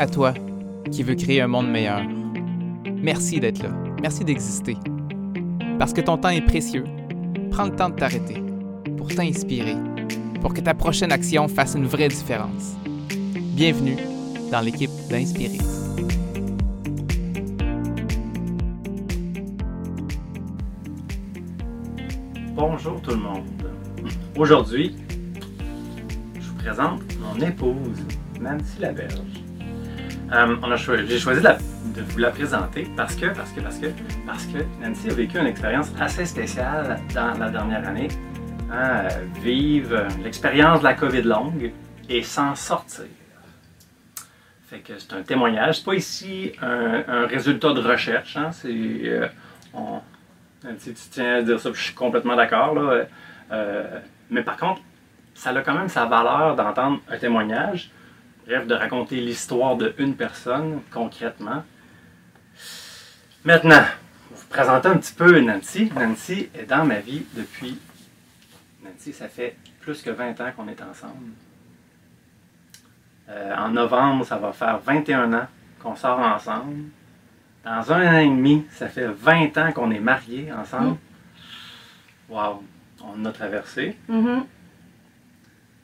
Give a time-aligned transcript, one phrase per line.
[0.00, 0.32] À toi,
[0.92, 2.02] qui veux créer un monde meilleur.
[3.02, 3.70] Merci d'être là.
[4.00, 4.76] Merci d'exister.
[5.76, 6.84] Parce que ton temps est précieux,
[7.50, 8.40] prends le temps de t'arrêter
[8.96, 9.74] pour t'inspirer,
[10.40, 12.76] pour que ta prochaine action fasse une vraie différence.
[13.56, 13.96] Bienvenue
[14.52, 15.58] dans l'équipe d'Inspirer.
[22.54, 23.46] Bonjour tout le monde.
[24.36, 24.94] Aujourd'hui,
[26.38, 27.98] je vous présente mon épouse,
[28.40, 29.37] Nancy Laberge.
[30.32, 30.76] Euh,
[31.06, 33.86] J'ai choisi de, vous la présenter parce que, parce que, parce que,
[34.26, 38.08] parce que Nancy a vécu une expérience assez spéciale dans la dernière année.
[38.70, 39.08] Hein, euh,
[39.42, 41.72] vivre l'expérience de la COVID longue
[42.10, 43.06] et s'en sortir.
[44.68, 45.78] Fait que c'est un témoignage.
[45.78, 48.36] C'est pas ici un, résultat de recherche.
[48.36, 49.28] hein, euh,
[50.62, 52.76] Nancy, tu tiens à dire ça, je suis complètement d'accord.
[54.30, 54.82] mais par contre,
[55.32, 57.90] ça a quand même sa valeur d'entendre un témoignage,
[58.48, 61.62] bref, de raconter l'histoire d'une personne concrètement.
[63.44, 63.82] Maintenant,
[64.30, 65.92] je vais vous présenter un petit peu Nancy.
[65.94, 67.78] Nancy est dans ma vie depuis.
[68.82, 71.32] Nancy, ça fait plus que 20 ans qu'on est ensemble.
[73.28, 75.46] Euh, en novembre, ça va faire 21 ans
[75.82, 76.84] qu'on sort ensemble.
[77.64, 80.96] Dans un an et demi, ça fait 20 ans qu'on est mariés ensemble.
[82.30, 82.62] Wow,
[83.02, 83.96] on a traversé.
[84.08, 84.46] Mhm.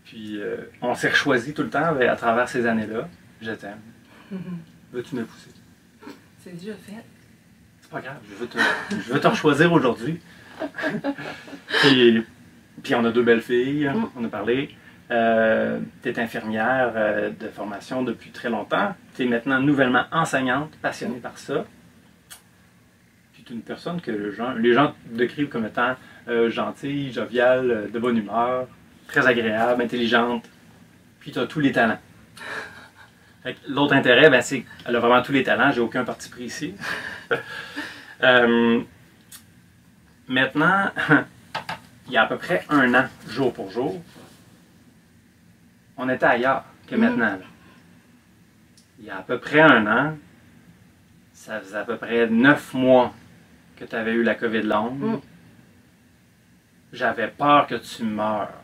[0.05, 3.09] Puis euh, on s'est choisi tout le temps à travers ces années-là.
[3.41, 3.79] Je t'aime.
[4.31, 4.39] Mhm.
[4.93, 5.51] Veux-tu me pousser?
[6.43, 7.03] C'est déjà fait.
[7.81, 8.59] C'est pas grave, je veux te,
[8.91, 10.21] je veux te choisir aujourd'hui.
[11.83, 12.25] puis,
[12.83, 14.07] puis on a deux belles filles, Mm.
[14.17, 14.71] on a parlé.
[15.11, 18.95] Euh, tu es infirmière euh, de formation depuis très longtemps.
[19.17, 21.65] Tu es maintenant nouvellement enseignante, passionnée par ça.
[23.35, 25.95] Puis tu es une personne que le gens- les gens décrivent comme étant
[26.29, 28.67] euh, gentille, joviale, de bonne humeur,
[29.15, 30.45] très agréable, intelligente.
[31.21, 31.99] Puis tu as tous les talents.
[33.69, 35.71] L'autre intérêt, ben, c'est qu'elle a vraiment tous les talents.
[35.71, 36.75] J'ai aucun parti pris ici.
[38.23, 38.81] Euh,
[40.29, 40.91] maintenant,
[42.07, 44.01] il y a à peu près un an, jour pour jour,
[45.99, 47.01] on était ailleurs que Mhm.
[47.03, 47.33] maintenant.
[47.33, 47.47] là.
[48.99, 50.17] Il y a à peu près un an,
[51.35, 53.13] ça faisait à peu près neuf mois
[53.77, 54.99] que tu avais eu la COVID longue.
[55.03, 55.21] Mhm.
[56.95, 58.55] J'avais peur que tu meurs.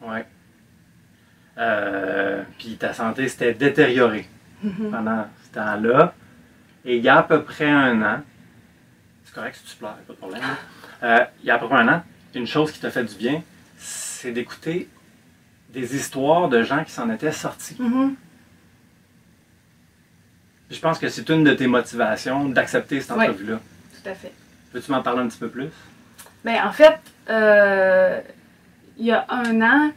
[0.00, 0.26] Ouais.
[1.58, 4.26] Euh, puis ta santé s'était détériorée
[4.62, 4.90] Mhm.
[4.90, 6.14] pendant ce temps-là.
[6.84, 8.22] Et il y a à peu près un an,
[9.24, 10.42] c'est correct si tu pleures, pas de problème.
[10.42, 10.56] hein.
[11.02, 12.02] Euh, il y a à peu près un an,
[12.34, 13.42] une chose qui t'a fait du bien,
[13.76, 14.88] c'est d'écouter
[15.70, 17.76] des histoires de gens qui s'en étaient sortis.
[17.78, 18.14] Mhm.
[20.70, 23.24] Je pense que c'est une de tes motivations d'accepter cette Oui.
[23.24, 23.58] entrevue-là.
[24.02, 24.32] Tout à fait.
[24.72, 25.68] Peux-tu m'en parler un petit peu plus?
[26.44, 26.98] Ben, en fait,
[27.30, 28.20] euh,
[28.98, 29.90] il y a un an,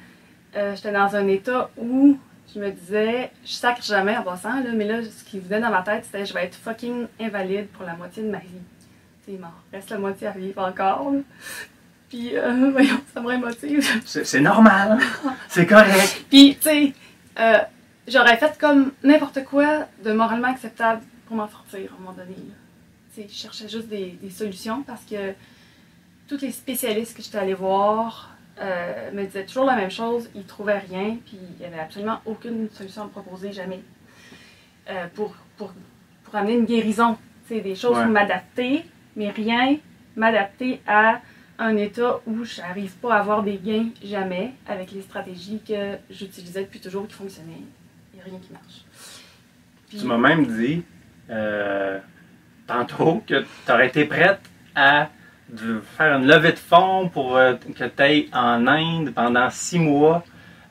[0.55, 2.17] euh, j'étais dans un état où
[2.53, 5.69] je me disais, je sacre jamais en passant, là, mais là, ce qui venait dans
[5.69, 8.61] ma tête, c'était je vais être fucking invalide pour la moitié de ma vie.
[9.25, 9.61] C'est mort.
[9.71, 11.11] Reste la moitié à vivre encore.
[11.11, 11.19] là.
[12.09, 13.87] Puis, euh, voyons, ça me rémotive.
[14.05, 14.99] C'est normal,
[15.47, 16.25] c'est correct.
[16.29, 16.93] Puis, tu sais,
[17.39, 17.59] euh,
[18.07, 22.35] j'aurais fait comme n'importe quoi de moralement acceptable pour m'en sortir à un moment donné.
[23.15, 25.33] Tu sais, je cherchais juste des, des solutions parce que
[26.27, 30.45] tous les spécialistes que j'étais allée voir euh, me disaient toujours la même chose, ils
[30.45, 33.81] trouvaient rien, puis il n'y avait absolument aucune solution à me proposer, jamais,
[34.89, 35.73] euh, pour, pour,
[36.23, 37.17] pour amener une guérison.
[37.47, 38.05] Sais, des choses Ouais.
[38.05, 38.85] m'adapter,
[39.15, 39.77] mais rien
[40.15, 41.21] m'adapter à
[41.59, 45.97] un état où je n'arrive pas à avoir des gains jamais avec les stratégies que
[46.09, 47.61] j'utilisais depuis toujours qui fonctionnaient.
[48.13, 48.85] Il n'y a rien qui marche.
[49.89, 50.83] Puis- Tu m'as même dit
[51.29, 51.99] euh,
[52.67, 54.39] tantôt que tu aurais été prête
[54.75, 55.09] à
[55.51, 59.79] de faire une levée de fonds pour euh, que tu ailles en Inde pendant six
[59.79, 60.23] mois,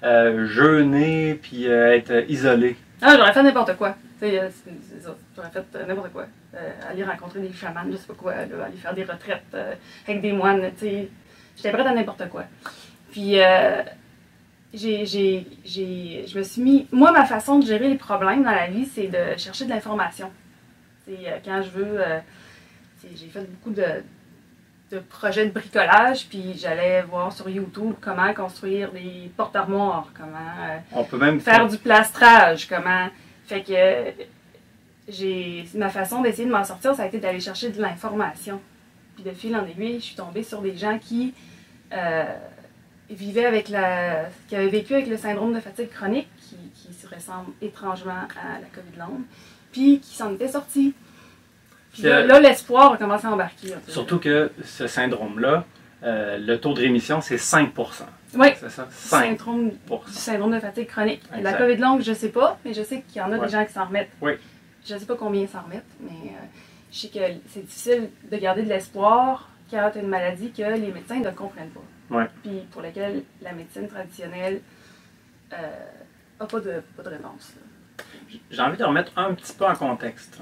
[0.03, 2.77] euh, jeûner puis euh, être isolé.
[3.03, 3.95] Ah, j'aurais fait n'importe quoi.
[4.21, 6.27] J'aurais fait n'importe quoi.
[6.89, 9.57] Aller rencontrer des chamans, je sais pas quoi, aller faire des retraites
[10.07, 10.71] avec des moines.
[10.81, 12.45] J'étais prête à n'importe quoi.
[13.11, 13.37] Puis,
[14.75, 16.87] j'ai, je me suis mis.
[16.93, 20.31] Moi, ma façon de gérer les problèmes dans la vie, c'est de chercher de l'information.
[21.07, 22.01] C'est quand je veux.
[23.03, 24.03] j'ai fait beaucoup de,
[24.91, 30.51] de projets de bricolage, puis j'allais voir sur YouTube comment construire des porte-armoires, comment.
[30.69, 33.09] euh, On peut même faire du plastrage, comment.
[33.47, 34.25] Fait que
[35.09, 38.60] j'ai ma façon d'essayer de m'en sortir, ça a été d'aller chercher de l'information.
[39.15, 41.34] Puis de fil en aiguille, je suis tombée sur des gens qui
[41.92, 42.25] euh,
[43.09, 44.25] vivaient avec la.
[44.48, 48.60] qui avaient vécu avec le syndrome de fatigue chronique, qui, qui se ressemble étrangement à
[48.60, 49.22] la COVID longue,
[49.72, 50.95] puis qui s'en étaient sortis.
[51.92, 53.75] Puis là, l'espoir a commencé à embarquer.
[53.89, 55.65] Surtout que ce syndrome-là,
[56.03, 58.04] euh, le taux de rémission, c'est 5%
[58.34, 58.87] Oui, C'est ça?
[58.91, 61.22] 5 syndrome, du syndrome de fatigue chronique.
[61.42, 63.47] La COVID longue, je sais pas, mais je sais qu'il y en a Ouais.
[63.47, 64.10] des gens qui s'en remettent.
[64.22, 64.33] Oui.
[64.87, 66.47] Je sais pas combien s'en remettent, mais euh,
[66.91, 70.63] je sais que c'est difficile de garder de l'espoir quand tu as une maladie que
[70.63, 72.16] les médecins ne comprennent pas.
[72.16, 72.27] Ouais.
[72.42, 74.63] Puis pour laquelle la médecine traditionnelle
[75.53, 77.53] n'a pas, de, pas de réponse.
[78.51, 80.39] J'ai envie de remettre un petit peu en contexte.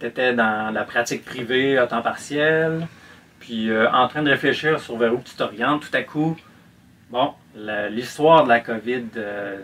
[0.00, 2.86] Tu étais dans la pratique privée à temps partiel,
[3.40, 5.82] puis euh, en train de réfléchir sur vers où tu t'orientes.
[5.90, 6.36] Tout à coup,
[7.10, 7.32] bon,
[7.90, 9.58] l'histoire de la COVID, euh,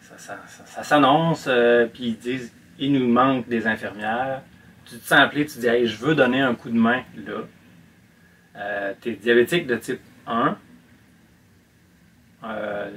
[0.00, 4.42] ça, ça- ça- ça s'annonce, euh, puis ils disent il nous manque des infirmières.
[4.86, 7.02] Tu te sens appelé, tu te dis hey, je veux donner un coup de main
[7.26, 8.92] là.
[9.00, 10.56] tu es diabétique de type 1.
[12.44, 12.90] Euh,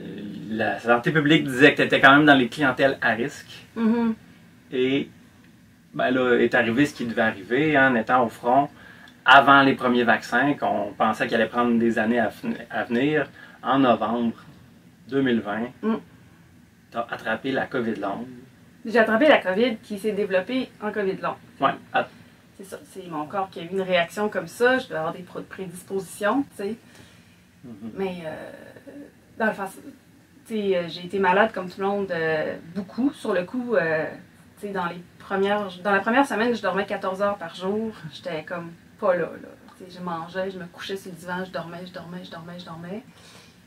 [0.50, 3.66] la santé publique disait que tu étais quand même dans les clientèles à risque.
[3.76, 4.16] Mhm.
[4.72, 5.10] Et
[5.96, 8.70] ben là, est arrivé ce qui devait arriver hein, en étant au front
[9.26, 13.28] avant les premiers vaccins, qu'on pensait qu'il allait prendre des années à, venir.
[13.64, 14.36] En novembre
[15.08, 15.96] 2020, Mm.
[16.92, 18.28] tu as attrapé la COVID longue.
[18.86, 21.34] J'ai attrapé la COVID qui s'est développée en COVID long.
[21.60, 22.08] Ouais, à-
[22.58, 24.78] C'est ça, c'est mon corps qui a eu une réaction comme ça.
[24.78, 26.76] Je dois avoir des prédispositions, tu sais.
[27.64, 27.92] Mhm.
[27.98, 28.52] Mais euh,
[29.40, 29.64] dans le fond,
[30.48, 33.12] tu sais, euh, j'ai été malade comme tout le monde euh, beaucoup.
[33.14, 34.06] Sur le coup, euh,
[34.62, 35.02] tu sais, dans les
[35.84, 37.92] dans la première semaine, je dormais 14 heures par jour.
[38.14, 39.50] J'étais comme pas là, là.
[39.90, 42.66] Je mangeais, je me couchais sur le divan, je dormais, je dormais, je dormais, je
[42.66, 43.04] dormais.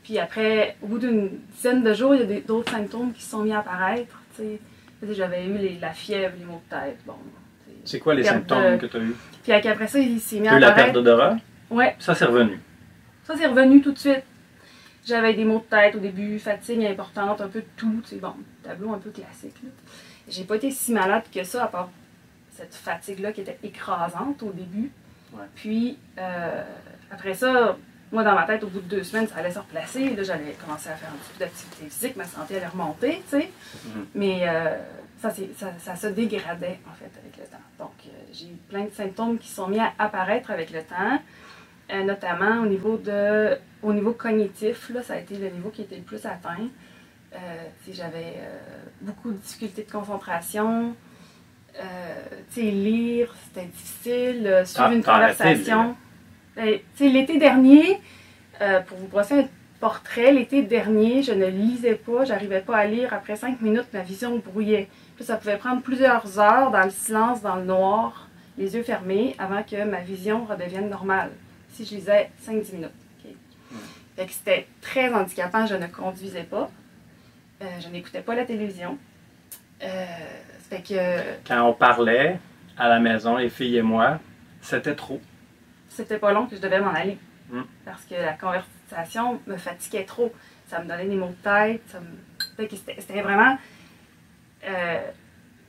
[0.03, 3.29] Puis après, au bout d'une dizaine de jours, il y a d'autres symptômes qui se
[3.31, 4.15] sont mis à apparaître.
[5.11, 6.97] J'avais eu les- la fièvre, les maux de tête.
[7.05, 7.13] Bon.
[7.85, 9.15] C'est quoi les symptômes de- que tu as eu?
[9.43, 10.93] Puis après ça, il s'est mis à eu la perte apparaître.
[10.95, 11.37] d'odorat?
[11.69, 12.59] Ouais, Ça, c'est revenu.
[13.23, 14.23] ça, c'est revenu tout de suite.
[15.05, 18.01] J'avais des maux de tête au début, fatigue importante, un peu de tout.
[18.05, 18.33] C'est bon,
[18.63, 19.55] tableau un peu classique.
[19.63, 19.69] là.
[20.29, 21.89] J'ai pas été si malade que ça, à part
[22.51, 24.91] cette fatigue-là qui était écrasante au début.
[25.33, 25.45] Ouais.
[25.55, 26.63] Puis, euh,
[27.11, 27.77] après ça,
[28.11, 30.15] moi, dans ma tête, au bout de deux semaines, ça allait se replacer.
[30.15, 33.39] Là, j'allais commencer à faire un petit peu d'activité physique, ma santé allait remonter, tu
[33.39, 33.51] sais.
[33.85, 34.05] Mhm.
[34.15, 34.77] Mais euh,
[35.21, 37.63] ça, ça, ça se dégradait, en fait, avec le temps.
[37.77, 41.21] Donc, euh, j'ai eu plein de symptômes qui sont mis à apparaître avec le temps,
[41.91, 44.89] euh, notamment au niveau, de, au niveau cognitif.
[44.89, 46.67] Là, ça a été le niveau qui était le plus atteint.
[47.33, 47.37] Euh,
[47.85, 48.57] sais, J'avais euh,
[49.01, 50.95] beaucoup de difficultés de concentration.
[51.79, 51.83] Euh,
[52.53, 54.63] tu sais, lire, c'était difficile.
[54.65, 55.95] suivre Ah, une conversation.
[56.55, 57.99] Tu sais, L'été dernier,
[58.87, 59.47] pour vous brosser un
[59.79, 63.13] portrait, l'été dernier, je ne lisais pas, j'arrivais pas à lire.
[63.13, 64.89] Après cinq minutes, ma vision brouillait.
[65.15, 68.27] Puis ça pouvait prendre plusieurs heures dans le silence, dans le noir,
[68.57, 71.31] les yeux fermés, avant que ma vision redevienne normale.
[71.71, 72.89] Si je lisais 5-10 minutes.
[73.23, 73.31] ok?
[74.17, 76.69] Fait que c'était très handicapant, je ne conduisais pas.
[77.61, 78.97] Euh, je n'écoutais pas la télévision.
[79.83, 80.05] Euh,
[80.69, 82.39] fait que Quand on parlait
[82.77, 84.19] à la maison, les filles et moi,
[84.61, 85.19] c'était trop.
[85.89, 87.17] c'était pas long que je devais m'en aller.
[87.49, 87.61] Mm.
[87.85, 90.33] Parce que la conversation me fatiguait trop.
[90.67, 91.81] Ça me donnait des maux de tête.
[91.87, 92.05] Ça me...
[92.55, 93.57] fait que c'était c'était vraiment.
[94.65, 95.01] euh,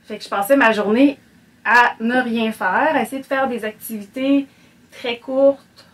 [0.05, 1.17] Fait que je passais ma journée
[1.65, 4.47] à ne rien faire, à essayer de faire des activités
[4.91, 5.85] très courtes,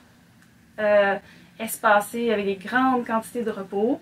[0.79, 1.15] euh,
[1.59, 3.99] espacées, avec des grandes quantités de repos.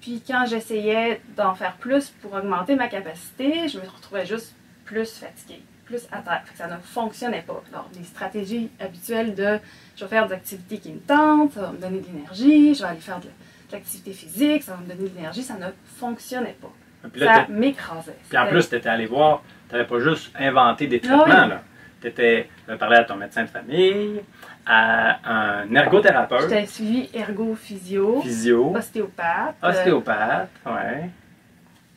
[0.00, 4.54] Puis quand j'essayais d'en faire plus pour augmenter ma capacité, je me retrouvais juste
[4.84, 6.42] plus fatiguée, plus à terre.
[6.46, 7.62] Fait que ça ne fonctionnait pas.
[7.72, 9.58] Alors, les stratégies habituelles de
[9.96, 12.82] je vais faire des activités qui me tentent, ça va me donner de l'énergie, je
[12.82, 13.28] vais aller faire de,
[13.72, 15.66] l'activité physique, ça va me donner de l'énergie, ça ne
[15.98, 16.72] fonctionnait pas.
[17.14, 18.16] Là, Ça m'écrasait.
[18.28, 21.54] Puis en plus, tu étais allé voir, tu n'avais pas juste inventé des Ah traitements.
[21.54, 21.60] oui.
[22.00, 22.48] Tu étais
[22.78, 24.22] parlé à ton médecin de famille,
[24.66, 29.56] à un ergothérapeute, J'étais suivi ergo-physio, physio, ostéopathe.
[29.62, 31.10] ostéopathe, ouais.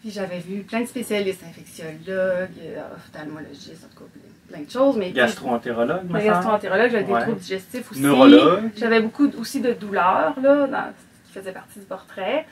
[0.01, 4.09] Puis j'avais vu plein de spécialistes, infectiologues, euh, ophtalmologistes, en tout cas,
[4.49, 4.97] plein de choses.
[4.97, 6.21] Mais Gastro-entérologue, semble.
[6.23, 7.19] gastroentérologue, j'avais Ouais.
[7.19, 8.01] des troubles digestifs aussi.
[8.01, 8.69] Neurologue.
[8.75, 10.93] J'avais beaucoup aussi de douleurs, là, dans,
[11.25, 12.45] qui faisait partie du portrait.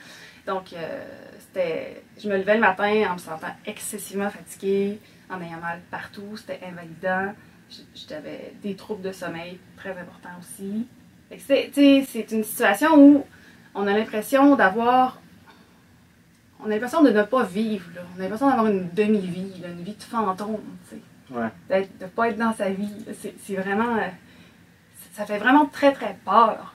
[0.46, 1.04] Donc, euh,
[1.38, 2.02] c'était.
[2.22, 4.98] Je me levais le matin en me sentant excessivement fatiguée,
[5.30, 7.34] en ayant mal partout, c'était invalidant.
[8.08, 10.86] J'avais des troubles de sommeil très importants aussi.
[11.38, 11.70] C'est-
[12.32, 13.24] une situation où
[13.74, 15.20] on a l'impression d'avoir.
[16.60, 18.02] On a l'impression de ne pas vivre, là.
[18.14, 20.60] On a l'impression d'avoir une demi-vie, une vie de fantôme,
[21.30, 21.48] Ouais.
[21.70, 22.92] de ne pas être dans sa vie.
[23.42, 23.96] C'est vraiment.
[23.96, 24.06] euh,
[25.14, 26.74] ça fait vraiment très, très peur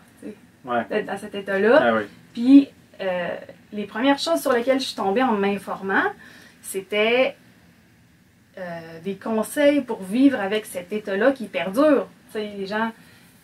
[0.66, 0.86] Ouais.
[0.90, 1.80] d'être dans cet état-là.
[1.82, 2.04] Ah oui.
[2.34, 3.36] Puis, euh,
[3.72, 6.04] les premières choses sur lesquelles je suis tombée en m'informant,
[6.62, 7.36] c'était
[8.58, 12.08] euh, des conseils pour vivre avec cet état-là qui perdure.
[12.32, 12.92] Tu sais, les gens.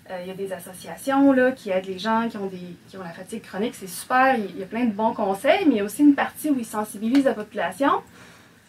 [0.10, 2.98] euh, Il y a des associations là, qui aident les gens qui ont, des, qui
[2.98, 4.36] ont la fatigue chronique, c'est super.
[4.38, 6.58] Il y a plein de bons conseils, mais il y a aussi une partie où
[6.58, 8.02] ils sensibilisent la population.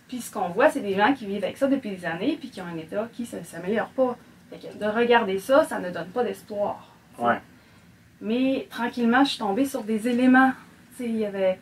[0.09, 2.51] Puis ce qu'on voit, c'est des gens qui vivent avec ça depuis des années, puis
[2.51, 4.17] qui ont un état qui ne s'améliore pas.
[4.51, 6.93] Fait que de regarder ça, ça ne donne pas d'espoir.
[7.19, 7.41] Ouais.
[8.21, 10.53] Mais tranquillement, je suis tombée sur des éléments.
[10.97, 11.59] Tu sais, il y avait.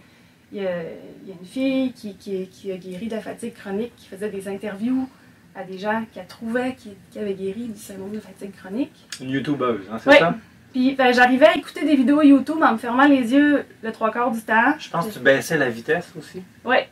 [0.53, 0.83] Il y, a,
[1.23, 4.07] il y a une fille qui, qui, qui a guéri de la fatigue chronique, qui
[4.07, 5.09] faisait des interviews
[5.55, 8.93] à des gens qu'elle trouvait qui, qui avaient guéri du syndrome de fatigue chronique.
[9.21, 10.19] Une youtubeuse, hein, c'est Oui.
[10.19, 10.35] ça?
[10.73, 14.11] Puis ben, j'arrivais à écouter des vidéos YouTube en me fermant les yeux le trois
[14.11, 14.75] quarts du temps.
[14.79, 16.43] Je pense que tu baissais la vitesse aussi.
[16.65, 16.89] Ouais.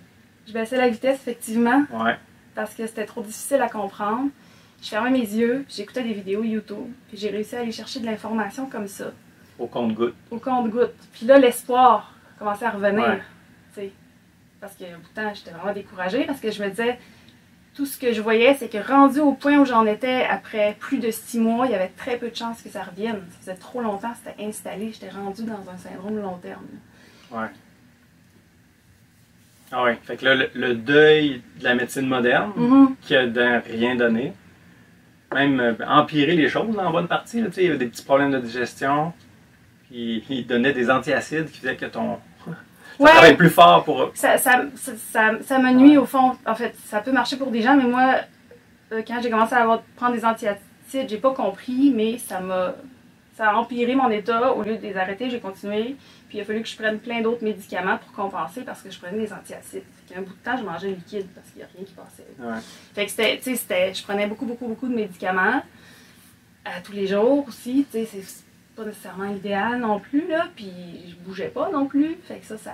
[0.46, 2.16] Je baissais la vitesse, effectivement, Ouais.
[2.54, 4.28] parce que c'était trop difficile à comprendre.
[4.82, 8.06] Je fermais mes yeux, j'écoutais des vidéos YouTube, puis j'ai réussi à aller chercher de
[8.06, 9.12] l'information comme ça,
[9.58, 10.14] Au compte-goutte.
[10.30, 10.94] au compte-goutte.
[11.12, 13.20] Puis là, l'espoir commençait à revenir, Ouais.
[14.60, 16.98] Parce que, bout de temps, j'étais vraiment découragée, parce que je me disais,
[17.74, 20.98] tout ce que je voyais, c'est que rendu au point où j'en étais, après plus
[20.98, 23.22] de six mois, il y avait très peu de chances que ça revienne.
[23.30, 26.66] Ça faisait trop longtemps, c'était installé, j'étais rendue dans un syndrome long terme.
[27.30, 27.46] Ouais.
[29.72, 29.98] Ah ouais.
[30.02, 32.96] Fait que là, le, le deuil de la médecine moderne, Mhm.
[33.00, 33.22] qui a
[33.60, 34.32] rien donné,
[35.32, 37.40] même euh, empirer les choses là, en bonne partie.
[37.40, 39.12] Là, tu sais, il y avait des petits problèmes de digestion.
[39.88, 42.18] Puis il donnait des antiacides qui faisaient que ton.
[43.00, 43.10] Ça Ouais.
[43.12, 44.10] travaillait plus fort pour.
[44.14, 46.36] Ça, ça, ça, ça, ça me nuit au fond.
[46.46, 48.16] En fait, ça peut marcher pour des gens, mais moi,
[48.92, 52.74] euh, quand j'ai commencé à avoir, prendre des antiacides, j'ai pas compris, mais ça m'a
[53.36, 54.52] ça a empiré mon état.
[54.52, 55.96] Au lieu de les arrêter, j'ai continué.
[56.28, 58.98] Puis il a fallu que je prenne plein d'autres médicaments pour compenser parce que je
[59.00, 59.82] prenais des antiacides.
[60.06, 62.26] Fait qu'un bout de temps, je mangeais liquide parce qu'il n'y a rien qui passait.
[62.38, 62.60] Ouais.
[62.94, 65.62] Fait que c'était, tu sais, c'était, je prenais beaucoup, beaucoup, beaucoup de médicaments
[66.66, 67.86] à tous les jours aussi.
[67.90, 68.44] Tu sais, c'est
[68.80, 70.46] pas nécessairement idéal non plus, là.
[70.56, 70.72] Puis
[71.08, 72.16] je bougeais pas non plus.
[72.26, 72.72] Fait que ça, ça,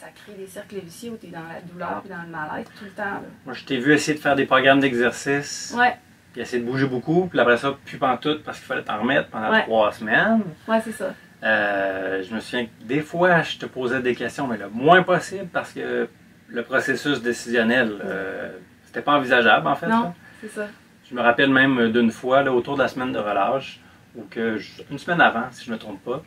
[0.00, 2.84] ça crée des cercles vicieux où t'es dans la douleur et dans le malaise tout
[2.84, 3.22] le temps, là.
[3.44, 5.96] Moi, je t'ai vu essayer de faire des programmes d'exercice, Ouais,
[6.32, 9.28] puis essayer de bouger beaucoup, puis après ça, plus tout parce qu'il fallait t'en remettre
[9.28, 9.62] pendant Ouais.
[9.62, 10.42] trois semaines.
[10.68, 11.14] ouais, c'est ça.
[11.42, 15.02] Euh, je me souviens que des fois, je te posais des questions, mais le moins
[15.02, 16.08] possible parce que
[16.48, 18.50] le processus décisionnel, euh,
[18.86, 19.88] c'était pas envisageable en fait.
[19.88, 20.14] Non.
[20.40, 20.66] C'est ça.
[21.10, 23.78] Je me rappelle même d'une fois, là, autour de la semaine de relâche,
[24.16, 26.22] ou je- une semaine avant, si je ne me trompe pas,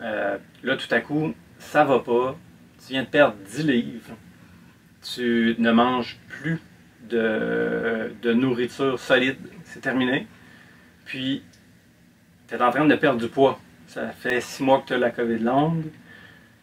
[0.00, 2.36] euh, là, tout à coup, ça va pas,
[2.80, 4.10] tu viens de perdre 10 livres,
[5.02, 6.60] tu ne manges plus
[7.08, 10.26] de, nourriture solide, c'est terminé,
[11.04, 11.42] puis
[12.48, 13.58] tu es en train de perdre du poids.
[13.86, 15.84] Ça fait 6 mois que tu as la COVID longue,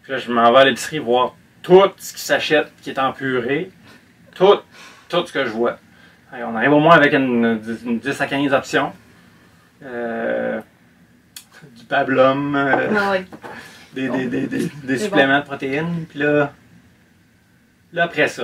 [0.04, 3.14] puis là, je m'en vais à l'épicerie voir tout ce qui s'achète qui est en
[3.14, 3.72] purée,
[4.36, 4.60] tout,
[5.08, 5.80] tout ce que je vois.
[6.34, 8.92] On arrive au moins avec une, une 10 à 15 options.
[9.86, 10.62] Euh,
[11.78, 13.25] du pablum, euh, Ah ouais.
[13.94, 16.06] des, des, des, des, suppléments de protéines.
[16.10, 16.52] Puis là,
[17.94, 18.44] là, après ça,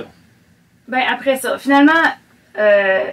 [0.88, 1.92] Ben après ça, finalement,
[2.58, 3.04] euh,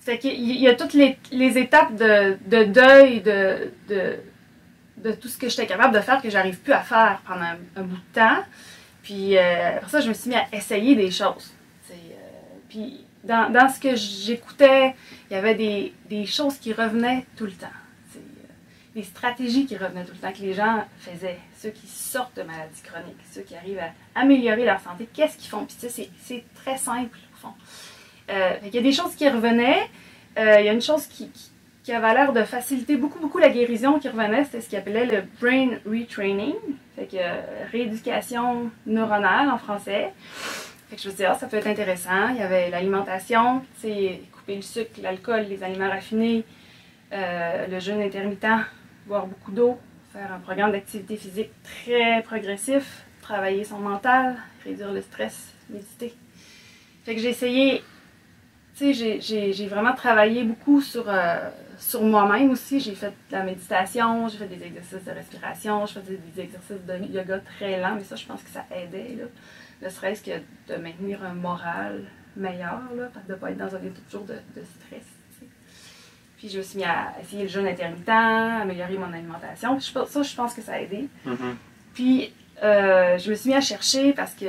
[0.00, 4.16] fait qu'il y a toutes les, les étapes de, de deuil de, de,
[4.98, 7.58] de tout ce que j'étais capable de faire que j'arrive plus à faire pendant un,
[7.76, 8.42] un bout de temps.
[9.02, 11.52] Puis euh, après ça, je me suis mis à essayer des choses.
[11.90, 11.94] Euh,
[12.68, 14.94] puis dans, ce que j'écoutais,
[15.30, 17.66] il y avait des, des choses qui revenaient tout le temps.
[18.16, 18.18] Euh,
[18.94, 21.38] des stratégies qui revenaient tout le temps, que les gens faisaient.
[21.58, 25.50] Ceux qui sortent de maladies chroniques, ceux qui arrivent à améliorer leur santé, qu'est-ce qu'ils
[25.50, 25.64] font?
[25.64, 27.54] Puis sais, c'est, très simple, au fond.
[28.30, 29.88] Euh, qu'il y a des choses qui revenaient.
[30.38, 31.30] Euh, il y a une chose qui,
[31.82, 35.06] qui, avait l'air de faciliter beaucoup, beaucoup la guérison qui revenait, c'était ce qu'ils appelait
[35.06, 36.54] le brain retraining.
[36.98, 37.42] Euh,
[37.72, 40.14] rééducation neuronale en français.
[40.88, 42.28] Fait que je me suis dit, ah, ça peut être intéressant.
[42.28, 46.44] Il y avait l'alimentation, couper le sucre, l'alcool, les aliments raffinés,
[47.12, 48.46] euh, le jeûne intermittent,
[49.06, 49.78] boire beaucoup d'eau,
[50.12, 56.14] faire un programme d'activité physique très progressif, travailler son mental, réduire le stress, méditer.
[57.04, 57.82] Fait que j'ai essayé,
[58.76, 62.78] tu sais, j'ai vraiment travaillé beaucoup sur, euh, sur moi-même aussi.
[62.78, 66.84] J'ai fait de la méditation, j'ai fait des exercices de respiration, je faisais des exercices
[66.86, 69.24] de yoga très lents, mais ça, je pense que ça aidait, là.
[69.82, 72.04] Ne serait-ce que de maintenir un moral
[72.36, 75.04] meilleur, là, de ne pas être dans un état toujours de, de stress.
[75.32, 75.46] tu sais.
[76.38, 79.76] Puis je me suis mis à essayer le jeûne intermittent, améliorer mon alimentation.
[79.76, 81.08] Puis ça, je pense que ça a aidé.
[81.94, 84.46] Puis euh, je me suis mis à chercher parce que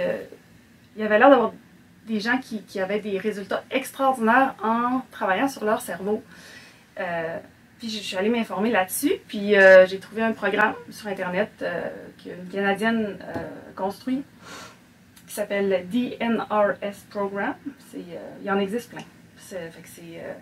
[0.95, 1.53] il y avait l'air d'avoir
[2.07, 6.23] des gens qui, qui avaient des résultats extraordinaires en travaillant sur leur cerveau.
[6.99, 7.37] Euh,
[7.79, 11.63] puis je suis allée m'informer là-dessus, puis euh, j'ai trouvé un programme sur Internet
[12.17, 13.19] qu'une Canadienne
[13.75, 14.23] construit
[15.37, 17.55] s'appelle le DNRS Program.
[17.89, 19.03] C'est, euh, il y en existe plein.
[19.37, 20.33] C'est, euh,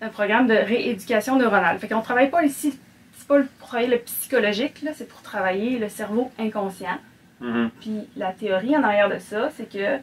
[0.00, 1.78] un programme de rééducation neuronale.
[1.78, 2.78] Fait qu'on travaille pas ici,
[3.16, 6.98] c'est pas pour travailler le psychologique, c'est pour travailler le cerveau inconscient.
[7.40, 7.70] Mhm.
[7.80, 9.98] Puis la théorie en arrière de ça, c'est que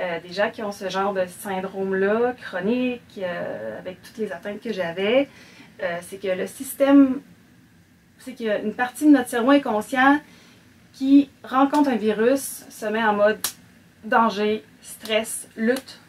[0.00, 4.60] euh, des gens qui ont ce genre de syndrome-là, chronique, euh, avec toutes les atteintes
[4.60, 5.28] que j'avais,
[5.82, 7.20] euh, c'est que le système,
[8.18, 10.18] c'est qu'il y a une partie de notre cerveau inconscient
[10.92, 13.38] qui rencontre un virus, se met en mode
[14.04, 16.00] danger, stress, lutte?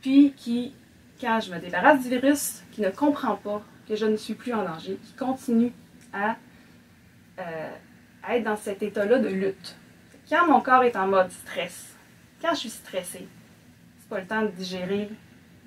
[0.00, 0.74] Puis qui,
[1.20, 4.52] quand je me débarrasse du virus, qui ne comprend pas que je ne suis plus
[4.52, 5.72] en danger, qui continue
[6.12, 6.36] à,
[7.38, 7.70] euh,
[8.28, 9.76] être dans cet état-là de lutte.
[10.28, 11.94] Quand mon corps est en mode stress,
[12.40, 13.28] quand je suis stressée,
[13.98, 15.10] c'est pas le temps de digérer,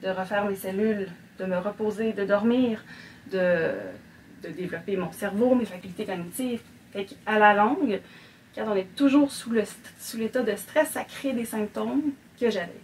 [0.03, 1.07] de refaire mes cellules,
[1.39, 2.83] de me reposer, de dormir,
[3.31, 3.71] de
[4.43, 6.61] développer mon cerveau, mes facultés cognitives.
[6.93, 7.99] Fait à la longue,
[8.55, 9.63] quand on est toujours sous le
[9.99, 12.81] sous l'état de stress, ça crée des symptômes que j'avais.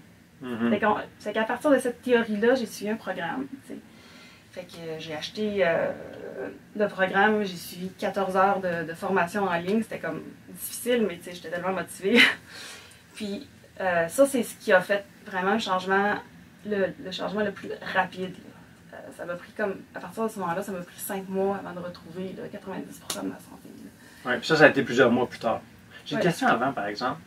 [1.20, 3.48] Fait qu'à partir de cette théorie-là, j'ai suivi un programme.
[4.52, 5.92] Fait que euh, j'ai acheté euh,
[6.76, 9.82] le programme, j'ai suivi 14 heures de, de formation en ligne.
[9.82, 12.20] C'était comme difficile, mais j'étais tellement motivée.
[13.16, 13.48] Puis
[13.82, 16.16] euh, ça, c'est ce qui a fait vraiment le changement,
[16.68, 18.36] le, le changement le plus rapide.
[19.18, 21.74] ça m'a pris comme, à partir de ce moment-là, ça m'a pris 5 mois avant
[21.74, 23.70] de retrouver là, 90% de ma santé.
[24.26, 25.62] Ouais, puis ça, ça a été plusieurs mois plus tard.
[26.06, 26.24] J'ai une Ouais.
[26.24, 27.20] question avant, par exemple.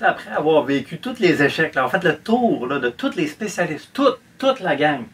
[0.00, 3.26] Après avoir vécu tous les échecs, là, en fait, le tour là, de tous les
[3.26, 5.04] spécialistes, toute, toute la gang,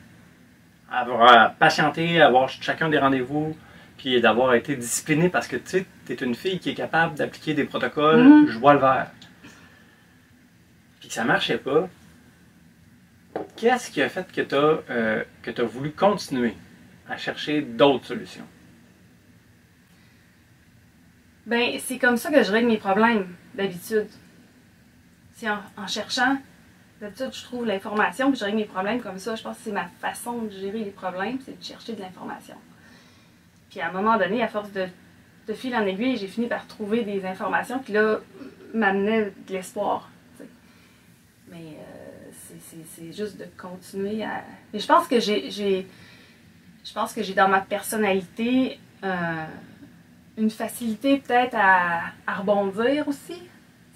[0.93, 3.57] avoir patienté, avoir chacun des rendez-vous,
[3.97, 7.65] puis d'avoir été discipliné parce que tu es une fille qui est capable d'appliquer des
[7.65, 8.49] protocoles, Mhm.
[8.49, 9.07] je vois le vert.
[11.01, 11.89] Puis que ça marchait pas.
[13.57, 14.43] Qu'est-ce qui a fait que
[15.51, 16.55] tu as voulu continuer
[17.09, 18.47] à chercher d'autres solutions?
[21.47, 24.09] Ben, c'est comme ça que je règle mes problèmes, d'habitude.
[25.35, 26.39] C'est en, cherchant.
[27.01, 29.35] D'habitude, je trouve l'information, puis je règle mes problèmes comme ça.
[29.35, 32.55] Je pense que c'est ma façon de gérer les problèmes, c'est de chercher de l'information.
[33.71, 34.87] Puis à un moment donné, à force de,
[35.53, 38.21] fil en aiguille, j'ai fini par trouver des informations qui, là,
[38.73, 40.09] m'amenaient de l'espoir.
[41.51, 42.31] Mais euh,
[42.97, 44.43] c'est- juste de continuer à.
[44.73, 45.51] Mais je pense que j'ai.
[45.51, 45.87] j'ai-
[46.87, 48.79] Je pense que j'ai dans ma personnalité.
[49.05, 49.47] euh,
[50.37, 53.35] une facilité peut-être à, à rebondir aussi,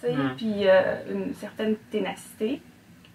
[0.00, 0.36] tu sais, Mm.
[0.36, 2.62] puis euh, une certaine ténacité.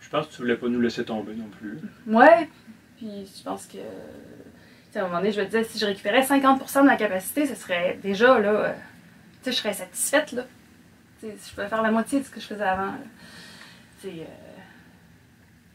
[0.02, 1.78] Je pense que tu voulais pas nous laisser tomber non plus.
[2.08, 2.50] Ouais,
[2.98, 3.78] puis je pense que,
[4.92, 7.46] tu à un moment donné, je me disais, si je récupérais 50% de ma capacité,
[7.48, 8.74] ce serait déjà, là, euh,
[9.42, 10.44] tu sais, je serais satisfaite, là.
[11.20, 12.98] Tu sais, je pouvais faire la moitié de ce que je faisais avant, là.
[14.02, 14.26] Tu sais, euh,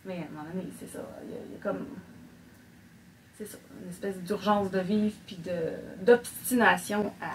[0.04, 1.86] mais à un moment donné, c'est ça, il y, y a comme,
[3.38, 7.30] c'est ça, une espèce d'urgence de vivre, puis de, d'obstination à,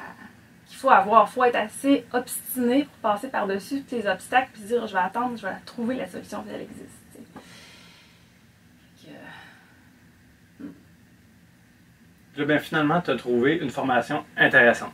[0.67, 1.29] qu'il faut avoir.
[1.29, 4.99] Il faut être assez obstiné pour passer par-dessus tous les obstacles, puis dire, je vais
[4.99, 7.23] attendre, je vais trouver la solution, puis elle existe, tu sais.
[9.01, 9.11] Fait
[10.67, 10.67] que,
[12.39, 14.91] Là, ben, finalement, tu as trouvé une formation intéressante.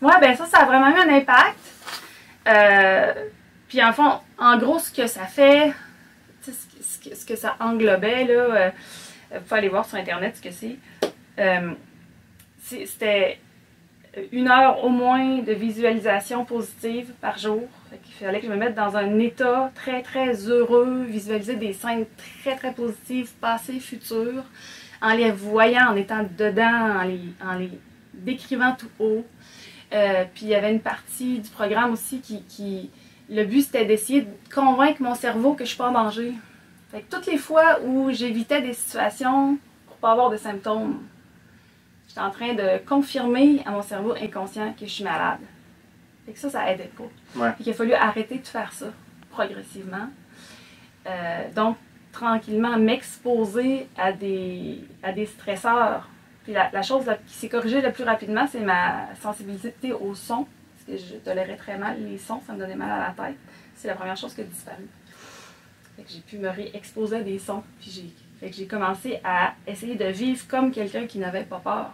[0.00, 1.58] Ouais, ben ça, ça a vraiment eu un impact.
[2.46, 3.12] Euh,
[3.68, 5.72] puis en fond, en gros, ce que ça fait,
[6.42, 8.70] ce que, ce que ça englobait, là, euh,
[9.38, 10.76] vous aller voir sur Internet ce que c'est.
[11.38, 11.72] Euh,
[12.62, 13.38] c'est- C'était
[14.32, 17.62] une heure au moins de visualisation positive par jour.
[18.04, 22.06] Qu'il fallait que je me mette dans un état très, très heureux, visualiser des scènes
[22.42, 24.44] très, très positives, passé, futur,
[25.00, 27.70] en les voyant, en étant dedans, en les, en les
[28.14, 29.24] décrivant tout haut.
[29.92, 32.42] Euh, puis il y avait une partie du programme aussi qui.
[32.44, 32.90] qui
[33.30, 36.34] le but c'était d'essayer de convaincre mon cerveau que je suis pas en.
[36.92, 41.02] Fait que toutes les fois où j'évitais des situations pour pas avoir de symptômes,
[42.06, 45.40] j'étais en train de confirmer à mon cerveau inconscient que je suis malade.
[46.26, 47.40] Fait que ça, ça aidait pas.
[47.40, 47.52] Ouais.
[47.52, 48.86] Fait qu'il a fallu arrêter de faire ça
[49.30, 50.08] progressivement.
[51.06, 51.78] Euh, donc,
[52.12, 56.10] tranquillement, m'exposer à des, à des stresseurs.
[56.44, 60.46] Puis la, la chose qui s'est corrigée le plus rapidement, c'est ma sensibilité au son.
[60.86, 63.38] Parce que je tolérais très mal les sons, ça me donnait mal à la tête.
[63.74, 64.86] C'est la première chose qui a disparu.
[66.08, 67.62] J'ai pu me réexposer à des sons.
[67.80, 71.58] Puis j'ai, fait que j'ai commencé à essayer de vivre comme quelqu'un qui n'avait pas
[71.60, 71.92] peur.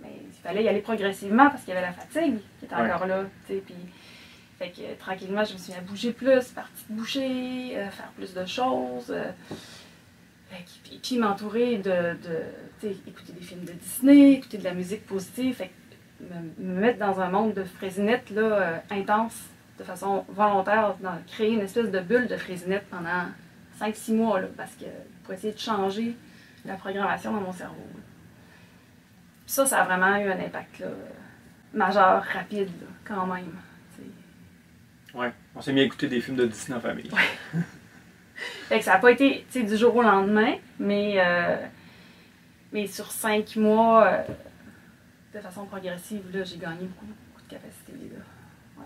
[0.00, 2.90] Mais il fallait y aller progressivement parce qu'il y avait la fatigue qui était Ouais.
[2.92, 3.24] encore là.
[3.46, 3.62] Puis,
[4.58, 7.90] fait que euh, tranquillement, je me suis mis à bouger plus, partie de boucher, euh,
[7.90, 9.10] faire plus de choses.
[9.10, 9.30] euh,
[10.82, 12.16] puis, puis m'entourer de,
[13.06, 15.54] écouter des films de Disney, écouter de la musique positive.
[15.56, 15.70] Fait
[16.18, 16.24] que
[16.64, 19.36] me, me mettre dans un monde de fraisinette là, euh, intense,
[19.78, 23.26] de façon volontaire, dans, créer une espèce de bulle de fraisinette pendant
[23.80, 24.86] 5-6 mois, là, parce que
[25.24, 26.16] pour essayer de changer
[26.64, 27.86] la programmation dans mon cerveau.
[27.94, 28.00] là.
[29.46, 30.88] Ça, ça a vraiment eu un impact là,
[31.72, 32.70] majeur, rapide,
[33.04, 33.52] quand même.
[35.14, 35.32] Ouais.
[35.54, 37.10] On s'est mis à écouter des films de Disney en famille.
[38.68, 41.56] Fait que ça n'a pas été du jour au lendemain, mais, euh,
[42.72, 44.22] mais sur cinq mois, euh,
[45.34, 47.92] de façon progressive, j'ai gagné beaucoup, beaucoup de capacité.
[47.92, 48.22] Là.
[48.78, 48.84] Ouais.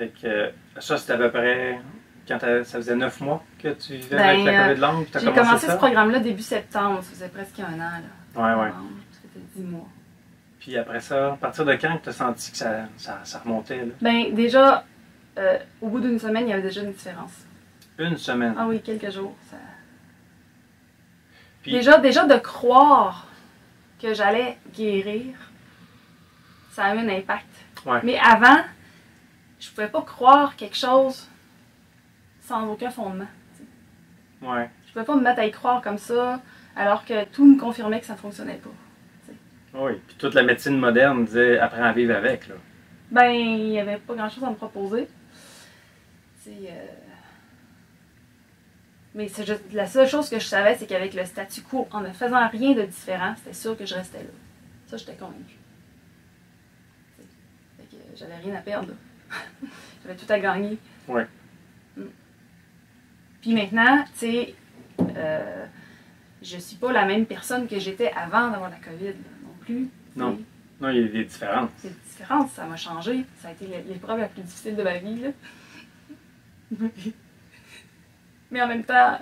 [0.00, 1.78] Fait que ça, c'était à peu près
[2.26, 5.32] quand ça faisait neuf mois que tu vivais Ben, avec la euh, COVID longue, J'ai
[5.32, 8.00] commencé, ce programme-là début septembre, ça faisait presque un an.
[8.00, 8.56] Là.
[8.56, 8.70] Ouais, ouais.
[8.70, 9.86] Ça fait dix mois.
[10.58, 13.84] Puis après ça, à partir de quand tu as senti que ça, ça, ça remontait?
[13.84, 13.92] Là?
[14.00, 14.86] Ben, déjà,
[15.38, 17.32] euh, au bout d'une semaine, il y avait déjà une différence.
[17.98, 18.54] Une semaine.
[18.56, 19.36] Ah oui, quelques jours.
[19.50, 19.56] Ça...
[21.62, 23.26] Puis- Déjà, déjà de croire
[24.00, 25.34] que j'allais guérir,
[26.72, 27.48] ça a eu un impact.
[27.84, 28.00] Ouais.
[28.02, 28.56] Mais avant,
[29.60, 31.28] je pouvais pas croire quelque chose
[32.42, 33.26] sans aucun fondement.
[34.42, 34.68] Ouais.
[34.86, 36.40] Je pouvais pas me mettre à y croire comme ça,
[36.74, 38.70] alors que tout me confirmait que ça ne fonctionnait pas.
[39.74, 39.92] Oui.
[40.08, 42.48] Puis toute la médecine moderne disait apprends à vivre avec.
[42.48, 42.56] Là.
[43.12, 45.08] Ben, il n'y avait pas grand-chose à me proposer.
[46.48, 46.86] Euh,
[49.14, 52.00] Mais c'est juste- la seule chose que je savais, c'est qu'avec le statu quo, en
[52.00, 54.30] ne faisant rien de différent, c'était sûr que je restais là.
[54.86, 55.58] Ça, j'étais convaincue.
[57.76, 58.88] Fait que j'avais rien à perdre.
[58.88, 58.94] là.
[60.04, 60.78] j'avais tout à gagner.
[61.08, 61.26] Ouais.
[61.96, 62.02] Mm.
[63.40, 64.54] Puis maintenant, tu sais,
[65.16, 65.66] euh,
[66.42, 69.12] je suis pas la même personne que j'étais avant d'avoir la COVID là,
[69.44, 69.88] non plus.
[70.16, 70.38] Non.
[70.80, 71.70] Non, il y a des différences.
[71.78, 73.24] c'est différent, ça m'a changé.
[73.42, 75.20] Ça a été l'épreuve la plus difficile de ma vie.
[75.20, 75.28] Là.
[78.50, 79.18] Mais en même temps,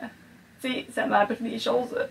[0.63, 1.95] tu sais, ça m'a appris des choses.
[1.97, 2.07] euh,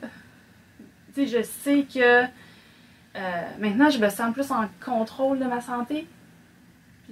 [1.15, 5.61] Tu sais, je sais que euh, maintenant, je me sens plus en contrôle de ma
[5.61, 6.05] santé.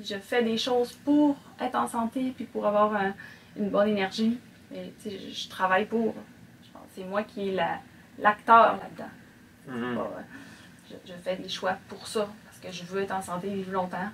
[0.04, 3.14] Je fais des choses pour être en santé, puis pour avoir un-
[3.58, 4.38] une bonne énergie.
[4.74, 6.14] Et, tu sais, je, je travaille pour.
[6.64, 7.80] Je pense que c'est moi qui est la-
[8.20, 9.12] l'acteur là-dedans.
[9.68, 9.98] Mhm.
[9.98, 10.04] Euh,
[10.90, 13.56] je, je fais des choix pour ça, parce que je veux être en santé et
[13.56, 14.10] vivre longtemps.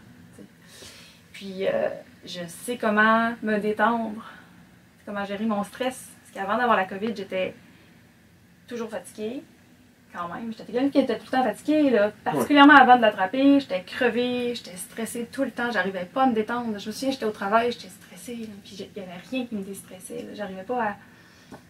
[1.34, 1.90] Puis euh,
[2.26, 4.24] je sais comment me détendre,
[5.06, 6.10] comment gérer mon stress.
[6.22, 7.56] Parce qu'avant d'avoir la COVID, j'étais
[8.68, 9.44] toujours fatiguée,
[10.14, 10.52] quand même.
[10.52, 12.12] J'étais quelqu'un qui était tout le temps fatiguée, là.
[12.24, 13.60] particulièrement avant de l'attraper.
[13.60, 16.78] J'étais crevée, j'étais stressée tout le temps, j'arrivais pas à me détendre.
[16.80, 19.56] Je me souviens, j'étais au travail, j'étais stressée, là, puis il y avait rien qui
[19.56, 20.28] me déstressait.
[20.34, 20.96] J'arrivais pas à.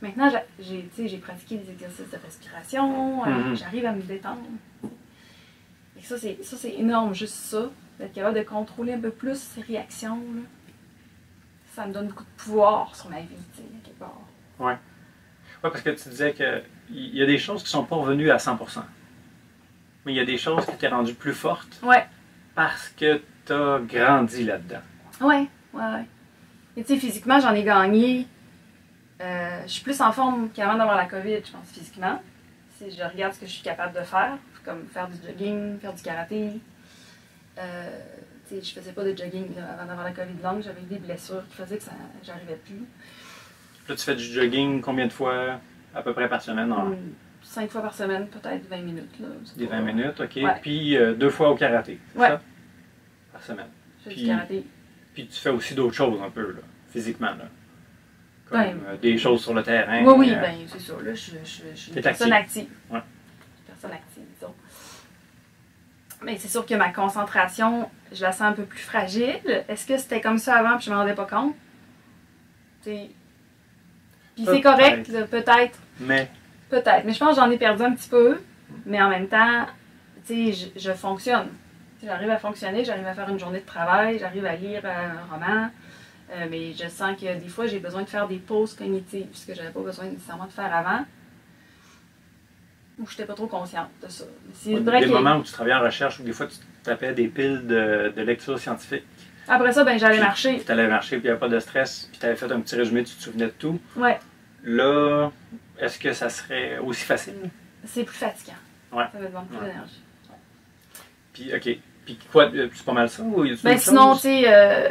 [0.01, 3.55] Maintenant, j'a- j'ai pratiqué des exercices de respiration, euh, Mhm.
[3.55, 4.41] j'arrive à me détendre.
[5.99, 10.15] Et ça, c'est énorme, juste ça, d'être capable de contrôler un peu plus ses réactions.
[10.35, 10.41] là.
[11.73, 14.19] Ça me donne beaucoup de pouvoir sur ma vie, tu sais, quelque part.
[14.59, 14.73] Oui,
[15.61, 16.33] parce que tu disais
[16.91, 18.57] qu'il y a des choses qui sont pas revenues à 100%.
[20.05, 22.05] Mais il y a des choses qui t'es rendues plus fortes Ouais,
[22.55, 24.81] parce que tu as grandi là-dedans.
[25.21, 26.05] ouais, ouais, ouais.
[26.77, 28.25] Et tu sais, physiquement, j'en ai gagné.
[29.21, 32.21] Euh, je suis plus en forme qu'avant d'avoir la COVID, je pense, physiquement.
[32.77, 35.93] Si je regarde ce que je suis capable de faire, comme faire du jogging, faire
[35.93, 36.49] du karaté.
[37.59, 37.89] Euh,
[38.47, 40.97] tu sais, je faisais pas de jogging là, avant d'avoir la COVID longue, j'avais des
[40.97, 41.91] blessures qui faisaient que ça,
[42.23, 42.85] j'arrivais plus.
[43.87, 45.59] Là, tu fais du jogging combien de fois?
[45.95, 46.71] À peu près par semaine?
[46.71, 46.97] en- Hum,
[47.43, 49.19] Cinq fois par semaine, peut-être 20 minutes.
[49.19, 49.27] Là.
[49.57, 50.35] Des pas- 20 minutes, OK.
[50.35, 50.55] Ouais.
[50.61, 52.27] Puis euh, deux fois au karaté, c'est Ouais.
[52.27, 52.41] ça?
[53.33, 53.65] Par semaine.
[53.99, 54.63] Je fais Puis- du karaté.
[55.15, 56.59] Puis tu fais aussi d'autres choses un peu, là,
[56.91, 57.31] physiquement.
[57.31, 57.45] Là.
[58.47, 60.03] Comme Ben, euh, des choses sur le terrain.
[60.05, 60.93] oui, oui, euh, ben c'est ça.
[61.03, 62.67] Là, je, je- je suis une personne active.
[62.91, 62.99] Ouais.
[62.99, 64.53] Une personne active, disons.
[66.23, 69.39] Mais c'est sûr que ma concentration, je la sens un peu plus fragile.
[69.67, 71.55] Est-ce que c'était comme ça avant puis je m'en rendais pas compte?
[72.81, 73.09] T'sais,
[74.45, 75.79] Puis c'est correct, peut-être.
[75.99, 76.29] Mais,
[76.69, 77.03] Peut-être.
[77.05, 78.39] Mais je pense que j'en ai perdu un petit peu.
[78.85, 79.65] Mais en même temps,
[80.25, 81.49] tu sais, je, je fonctionne.
[82.03, 85.69] J'arrive à fonctionner, j'arrive à faire une journée de travail, j'arrive à lire un roman.
[86.31, 89.45] Euh, mais je sens que des fois, j'ai besoin de faire des pauses cognitives, ce
[89.45, 91.05] que j'avais pas besoin nécessairement de faire avant.
[92.99, 94.23] Ou je n'étais pas trop consciente de ça.
[94.53, 97.27] C'est des vrai moments où tu travaillais en recherche, où des fois tu tapais des
[97.27, 99.03] piles de, de lecture scientifique.
[99.47, 100.63] après ça, ben, j'allais Puis marcher.
[100.65, 102.61] Tu allais marcher, puis il n'y avait pas de stress, puis tu avais fait un
[102.61, 103.79] petit résumé, tu te souvenais de tout.
[103.97, 104.17] Ouais,
[104.63, 105.29] Là,
[105.79, 107.35] est-ce que ça serait aussi facile?
[107.83, 108.53] c'est plus fatigant.
[108.91, 109.05] Ouais.
[109.11, 109.65] Ça me demande plus Ouais.
[109.65, 110.01] d'énergie.
[111.33, 111.77] Puis, OK.
[112.05, 113.23] Puis quoi, euh, c'est pas mal ça?
[113.23, 114.89] Ou y a-tu Ben sinon, tu sais, euh,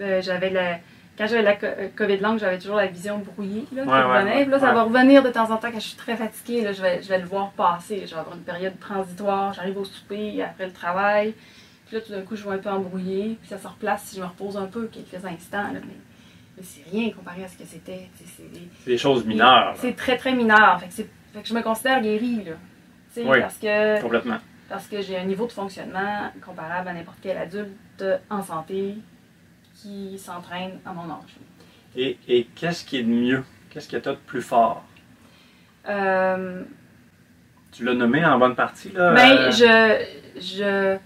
[0.00, 0.78] euh, j'avais la.
[1.16, 3.64] Quand j'avais la co- COVID longue, j'avais toujours la vision brouillée.
[3.72, 4.42] Là, Ouais, revenait.
[4.42, 6.60] Puis là, ça va revenir de temps en temps quand je suis très fatiguée.
[6.62, 8.02] Là, je, vais, je vais le voir passer.
[8.06, 9.54] Je vais avoir une période transitoire.
[9.54, 11.32] J'arrive au souper après le travail.
[11.86, 13.38] Puis là, tout d'un coup, je vois un peu embrouillé.
[13.40, 15.72] Puis ça se replace si je me repose un peu quelques instants.
[15.72, 15.94] Là, mais
[16.56, 18.08] mais c'est rien comparé à ce que c'était.
[18.36, 18.50] C'est
[18.86, 19.74] des, choses mineures.
[19.76, 20.80] C'est très, très mineur.
[20.80, 22.44] Fait que, fait que je me considère guérie.
[22.44, 22.52] Là.
[23.18, 23.40] Oui.
[23.40, 24.38] Parce que Complètement.
[24.68, 28.94] parce que j'ai un niveau de fonctionnement comparable à n'importe quel adulte en santé
[29.74, 31.36] qui s'entraîne à mon âge.
[31.96, 33.44] Et, et qu'est-ce qui est de mieux?
[33.70, 34.84] Qu'est-ce que tu as de plus fort?
[35.88, 36.62] Euh,
[37.72, 39.12] Tu l'as nommé en bonne partie, là.
[39.14, 40.96] ben, euh, je, je,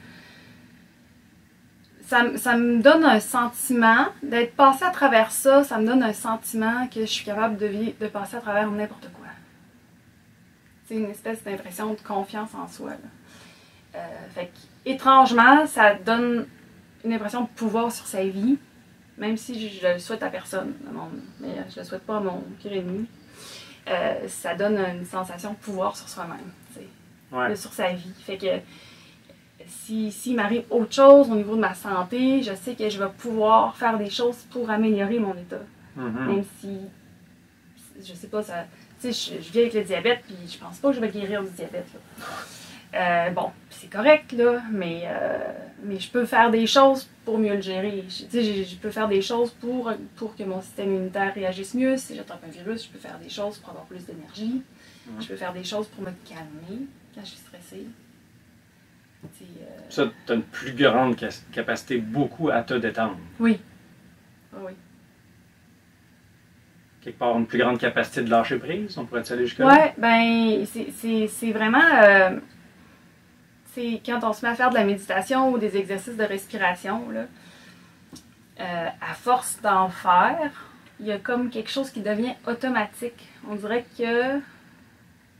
[2.10, 6.02] ça, me- ça me donne un sentiment, d'être passé à travers ça, ça me donne
[6.02, 9.26] un sentiment que je suis capable de, vi- de passer à travers n'importe quoi.
[10.86, 12.90] C'est une espèce d'impression de confiance en soi.
[12.90, 12.96] là.
[13.94, 13.98] Euh,
[14.34, 16.46] fait que, étrangement, ça donne
[17.04, 18.58] une impression de pouvoir sur sa vie,
[19.16, 22.20] même si je, je le souhaite à personne, mon- mais je le souhaite pas à
[22.20, 23.06] mon pire ennemi.
[23.88, 26.50] Euh, ça donne une sensation de pouvoir sur soi-même,
[27.32, 27.56] ouais.
[27.56, 28.12] sur sa vie.
[28.26, 28.46] Fait que
[29.70, 33.10] si, s'il m'arrive autre chose au niveau de ma santé, je sais que je vais
[33.18, 35.62] pouvoir faire des choses pour améliorer mon état.
[35.96, 36.26] Mhm.
[36.26, 36.78] Même si,
[38.04, 38.64] je sais pas, ça,
[39.02, 41.50] je, je vis avec le diabète, puis je pense pas que je vais guérir du
[41.50, 41.86] diabète.
[41.94, 42.20] là.
[42.92, 45.38] Euh, bon, c'est correct, là, mais, euh,
[45.84, 48.04] mais je peux faire des choses pour mieux le gérer.
[48.08, 51.96] Je, je, je peux faire des choses pour, pour que mon système immunitaire réagisse mieux.
[51.96, 54.62] Si j'attrape un virus, je peux faire des choses pour avoir plus d'énergie.
[55.06, 55.22] Mhm.
[55.22, 57.86] Je peux faire des choses pour me calmer quand je suis stressée.
[59.24, 59.28] Euh,
[59.90, 63.18] Ça, tu as une plus grande ca- capacité beaucoup à te détendre.
[63.38, 63.60] oui.
[64.54, 64.72] Ah oui.
[67.02, 69.66] Quelque part, une plus grande capacité de lâcher prise, on pourrait aller jusque-là?
[69.66, 71.80] Ouais, ben, c'est vraiment.
[72.02, 72.38] euh,
[73.72, 77.08] c'est quand on se met à faire de la méditation ou des exercices de respiration,
[77.10, 77.24] là,
[78.60, 80.50] euh, à force d'en faire,
[80.98, 83.28] il y a comme quelque chose qui devient automatique.
[83.48, 84.38] On dirait que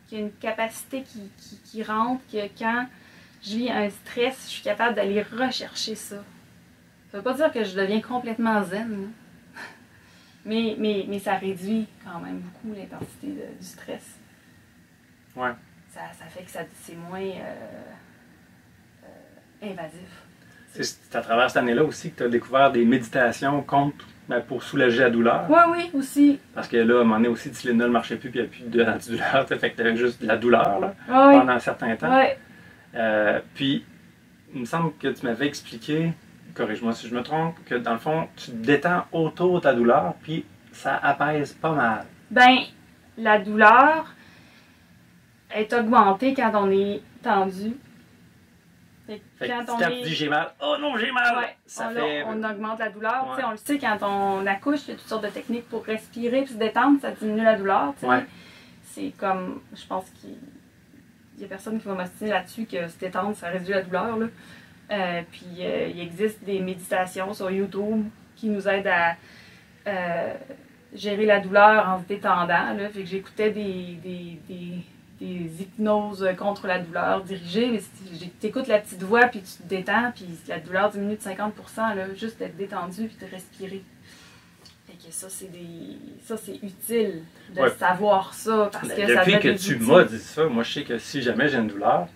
[0.09, 2.87] qu'il y a une capacité qui, qui, qui rentre, que quand
[3.43, 6.17] je vis un stress, je suis capable d'aller rechercher ça.
[7.11, 9.09] Ça veut pas dire que je deviens complètement zen,
[10.45, 13.29] mais, mais, mais ça réduit quand même beaucoup l'intensité
[13.61, 14.17] du stress.
[15.37, 15.51] Ouais.
[15.93, 17.55] Ça, ça fait que ça- c'est moins euh,
[19.05, 20.23] euh, invasif.
[20.73, 24.63] C'est- à travers cette année-là aussi que tu as découvert des méditations contre, ben, pour
[24.63, 25.47] soulager la douleur.
[25.51, 26.39] Oui, oui, aussi.
[26.55, 28.49] Parce que là, à un moment donné aussi, Tylenol ne marchait plus, puis il n'y
[28.49, 29.49] a plus de l'antidouleur.
[29.49, 32.17] Ça fait que tu avais juste de la douleur là, pendant un certain temps.
[32.17, 32.27] oui.
[32.95, 33.85] Euh, puis,
[34.55, 36.13] il me semble que tu m'avais expliqué,
[36.55, 39.75] corrige-moi si je me trompe, que dans le fond, tu te détends autour de ta
[39.75, 42.07] douleur, puis ça apaise pas mal.
[42.31, 42.59] Ben,
[43.17, 44.15] la douleur
[45.55, 47.77] est augmentée quand on est tendu.
[49.07, 50.03] Fait Fait quand on tu est...
[50.03, 51.37] dis j'ai mal, oh non, j'ai mal!
[51.37, 52.23] Ouais, ça on, fait.
[52.25, 53.27] on augmente la douleur.
[53.29, 53.35] Ouais.
[53.35, 55.69] Tu sais, On le sait, quand on accouche, il y a toutes sortes de techniques
[55.69, 57.95] pour respirer puis se détendre, ça diminue la douleur.
[58.03, 58.25] Ouais.
[58.83, 60.37] C'est comme, je pense qu'il
[61.43, 64.17] y a personne qui va m'ostiner là-dessus que se détendre, ça réduit la douleur.
[64.17, 64.27] Là.
[64.91, 69.17] Euh, puis euh, il existe des méditations sur YouTube qui nous aident à
[69.87, 70.35] euh,
[70.95, 72.77] gérer la douleur en se détendant.
[72.93, 74.39] Fait que j'écoutais des, des,
[75.21, 77.81] des, hypnoses contre la douleur dirigées, mais
[78.41, 81.53] tu écoutes la petite voix, puis tu te détends, puis la douleur diminue de 50
[81.77, 83.83] là, juste d'être détendu, puis de respirer.
[85.11, 85.99] Que ça, c'est des...
[86.23, 87.23] ça, c'est utile
[87.55, 87.71] de Ouais.
[87.71, 90.85] savoir ça, parce que ça Depuis donne que tu m'as dit ça, moi je sais
[90.85, 92.07] que si jamais j'ai une douleur,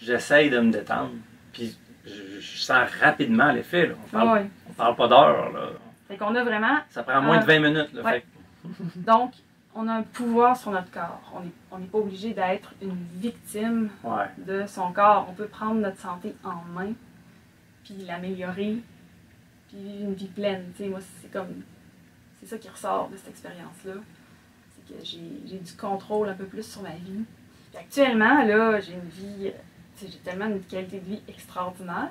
[0.00, 1.12] j'essaye de me détendre.
[1.52, 3.86] Puis je, je sens rapidement l'effet.
[3.86, 3.94] là.
[4.04, 4.46] On parle, ouais.
[4.68, 5.52] on parle pas d'heures.
[5.52, 5.68] là.
[6.08, 7.92] Fait qu'on a vraiment Ça prend moins de 20 minutes.
[7.92, 8.12] Là, Ouais.
[8.12, 9.32] Fait que- Donc,
[9.76, 11.22] on a un pouvoir sur notre corps.
[11.70, 14.24] On n'est pas obligé d'être une victime ouais.
[14.38, 15.28] de son corps.
[15.30, 16.92] On peut prendre notre santé en main,
[17.84, 18.78] puis l'améliorer,
[19.68, 20.64] puis une vie pleine.
[20.80, 21.62] Moi, c'est comme.
[22.42, 23.92] C'est ça qui ressort de cette expérience-là.
[24.74, 27.24] C'est que j'ai du contrôle un peu plus sur ma vie.
[27.70, 29.46] Puis actuellement, là, j'ai une vie.
[29.48, 29.50] euh,
[30.00, 32.10] j'ai tellement une qualité de vie extraordinaire.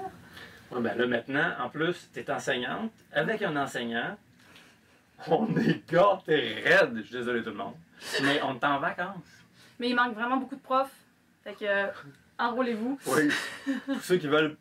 [0.72, 4.18] Ouais, ben là, maintenant, en plus, tu es enseignante avec un enseignant.
[5.28, 6.94] On est gâtés raide.
[6.96, 7.76] Je suis désolé tout le monde.
[8.24, 9.18] Mais on est en vacances.
[9.80, 10.96] Mais il manque vraiment beaucoup de profs.
[11.44, 11.88] Fait que, euh,
[12.40, 12.98] enrôlez-vous.
[13.08, 13.30] Oui.
[13.86, 14.56] Pour ceux qui veulent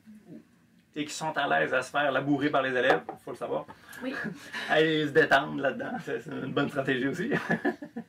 [0.97, 3.37] et qui sont à l'aise à se faire labourer par les élèves, il faut le
[3.37, 3.65] savoir.
[4.03, 4.15] Oui.
[4.69, 7.31] Aller se détendre là-dedans, c'est une bonne stratégie aussi.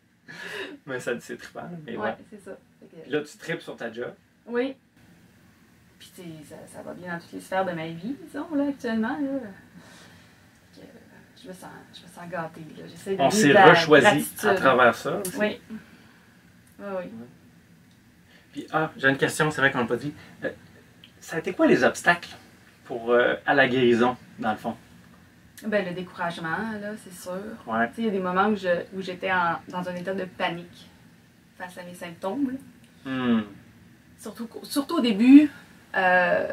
[0.85, 1.69] mais ça, c'est trippant.
[1.85, 2.03] Mais ouais.
[2.03, 2.51] Ouais, c'est ça.
[2.81, 4.13] Que- là, tu tripes sur ta job.
[4.47, 4.75] Oui.
[5.99, 8.69] Puis, tu ça, ça va bien dans toutes les sphères de ma vie, disons, là,
[8.69, 9.09] actuellement.
[9.19, 9.39] Là.
[10.73, 10.81] Que,
[11.43, 12.61] je, me sens, je me sens gâtée.
[12.77, 12.87] Là.
[12.87, 15.17] J'essaie de On s'est rechoisi à travers ça.
[15.19, 15.37] aussi.
[15.37, 15.61] Oui.
[16.79, 17.11] Oui, oui.
[18.51, 20.13] Puis, ah, j'ai une question, c'est vrai qu'on l'a pas dit.
[20.43, 20.49] Euh,
[21.19, 22.35] ça a été quoi les obstacles
[22.91, 24.75] pour, euh, à la guérison, dans le fond?
[25.65, 27.39] Ben, le découragement, là, c'est sûr.
[27.65, 27.89] Ouais.
[27.97, 30.89] Il y a des moments où je- où j'étais en- dans un état de panique
[31.57, 32.57] face à mes symptômes.
[33.05, 33.41] Hmm.
[34.19, 35.49] Surtout, surtout au début,
[35.95, 36.47] euh,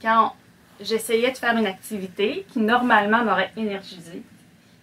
[0.00, 0.34] quand
[0.80, 4.22] j'essayais de faire une activité qui normalement m'aurait énergisée,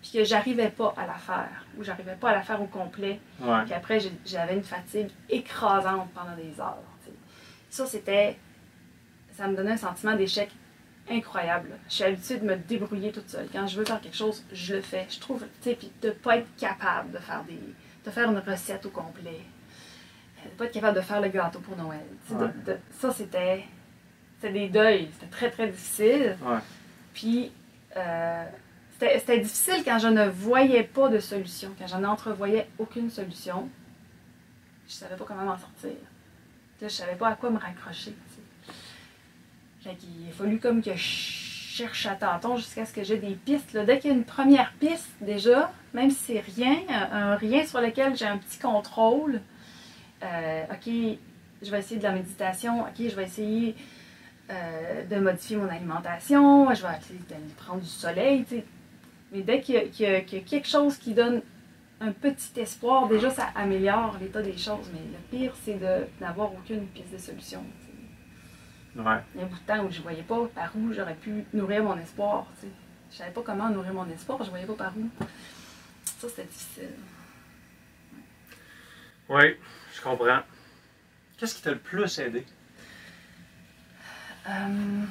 [0.03, 3.19] puis que j'arrivais pas à la faire, ou j'arrivais pas à la faire au complet,
[3.41, 3.63] Ouais.
[3.65, 6.77] puis après j'avais une fatigue écrasante pendant des heures.
[7.71, 8.37] Ça, c'était.
[9.31, 10.49] Ça me donnait un sentiment d'échec
[11.09, 11.69] incroyable.
[11.89, 13.47] Je suis habituée de me débrouiller toute seule.
[13.51, 15.05] Quand je veux faire quelque chose, je le fais.
[15.09, 17.59] Je trouve, tu sais, puis de pas être capable de faire des,
[18.05, 19.39] de faire une recette au complet,
[20.39, 22.01] euh, de pas être capable de faire le gâteau pour Noël.
[22.29, 23.63] de- de- ça, c'était,
[24.39, 25.09] c'était des deuils.
[25.13, 26.37] C'était très très difficile.
[26.43, 26.57] Ouais.
[27.13, 27.51] Puis
[27.97, 28.43] euh,
[28.99, 33.69] c'était difficile quand je ne voyais pas de solution, quand je n'entrevoyais aucune solution.
[34.87, 35.91] Je savais pas comment m'en sortir.
[36.81, 38.13] Je savais pas à quoi me raccrocher.
[39.85, 43.35] Fait qu'il a fallu comme que je cherche à tâtons jusqu'à ce que j'ai des
[43.35, 43.77] pistes.
[43.77, 47.63] Dès qu'il y a une première piste, déjà, même si c'est rien, un, un rien
[47.67, 49.41] sur lequel j'ai un petit contrôle,
[50.23, 50.91] euh, OK,
[51.61, 53.75] je vais essayer de la méditation, OK, je vais essayer
[54.49, 58.65] euh, de modifier mon alimentation, je vais essayer d'aller prendre du soleil, tu sais.
[59.31, 61.41] Mais dès qu'il y, a- quelque chose qui donne
[62.01, 64.89] un petit espoir, déjà, ça améliore l'état des choses.
[64.93, 67.63] Mais le pire, c'est de- d'avoir aucune piste de solution.
[68.95, 69.21] Ouais.
[69.33, 71.43] Il y a un bout de temps où je voyais pas par où j'aurais pu
[71.53, 72.45] nourrir mon espoir.
[72.59, 72.73] tu sais.
[73.11, 75.09] Je savais pas comment nourrir mon espoir, je voyais pas par où.
[76.19, 76.89] Ça, c'était difficile.
[79.29, 79.57] Oui,
[79.93, 80.39] je comprends.
[81.37, 82.45] Qu'est-ce qui t'a le plus aidé?
[84.47, 85.03] Euh,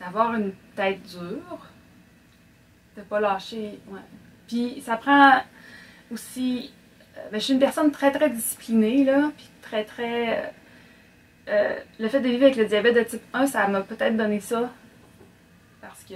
[0.00, 1.66] D'avoir une tête dure,
[2.96, 3.80] de pas lâcher.
[3.88, 4.00] Ouais.
[4.46, 5.42] Puis ça prend
[6.10, 6.72] aussi.
[7.16, 10.52] euh, ben, je suis une personne très très disciplinée, là, puis très très.
[11.48, 14.40] Euh, le fait de vivre avec le diabète de type 1, ça m'a peut-être donné
[14.40, 14.70] ça.
[15.80, 16.14] Parce que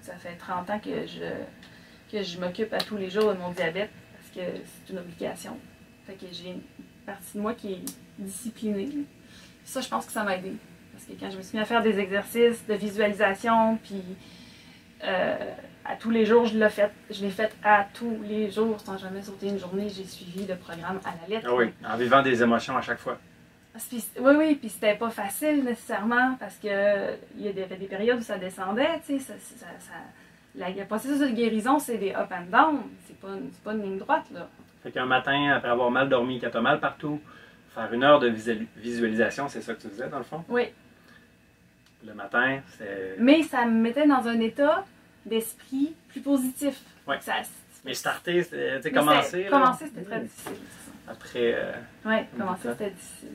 [0.00, 3.50] ça fait 30 ans que je, que je m'occupe à tous les jours de mon
[3.50, 5.58] diabète, parce que c'est une obligation.
[6.06, 6.62] Fait que j'ai une
[7.04, 7.84] partie de moi qui est
[8.18, 8.90] disciplinée.
[9.64, 10.52] Ça, je pense que ça m'a aidé.
[10.92, 14.02] Parce que quand je me suis mis à faire des exercices de visualisation, puis
[15.04, 15.36] euh,
[15.84, 16.90] à tous les jours, je l'ai fait.
[17.10, 19.88] Je l'ai fait à tous les jours, sans jamais sauter une journée.
[19.88, 21.48] J'ai suivi le programme à la lettre.
[21.50, 23.18] Ah oui, en vivant des émotions à chaque fois.
[23.88, 28.18] Puis- oui, oui, puis c'était pas facile nécessairement parce que il y avait des périodes
[28.18, 29.92] où ça descendait, tu sais, ça, ça, ça-
[30.54, 33.28] la- le processus de guérison, c'est des up and down, c'est pas,
[33.64, 34.48] pas une ligne droite, là.
[34.82, 37.18] Fait qu'un matin, après avoir mal dormi, quand t'as mal partout,
[37.74, 40.44] faire une heure de visual- visualisation, c'est ça que tu faisais dans le fond?
[40.50, 40.64] Oui,
[42.04, 43.16] Le matin, c'est.
[43.18, 44.84] mais ça me mettait dans un état
[45.24, 46.78] d'esprit plus positif.
[47.06, 47.16] Ouais.
[47.20, 47.34] Ça,
[47.84, 48.50] Mais starter, tu
[48.82, 49.46] sais, commencer.
[49.48, 50.52] Commencer, c'était très difficile.
[51.08, 51.72] Après, euh,
[52.04, 52.72] Ouais, commencer, ça.
[52.72, 53.28] c'était difficile?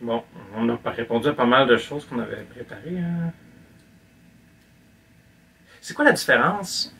[0.00, 2.98] bon, on n'a pas répondu à pas mal de choses qu'on avait préparées.
[2.98, 3.32] hein.
[5.80, 6.94] C'est quoi la différence?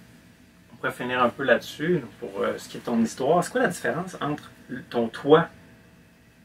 [0.73, 3.43] On pourrait finir un peu là-dessus pour euh, ce qui est ton histoire.
[3.45, 4.51] C'est quoi la différence entre
[4.89, 5.49] ton toi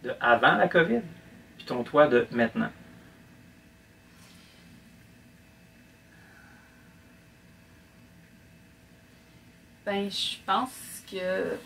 [0.04, 1.02] de avant la COVID
[1.58, 2.70] puis ton toi de maintenant?
[9.86, 11.58] Ben, je pense que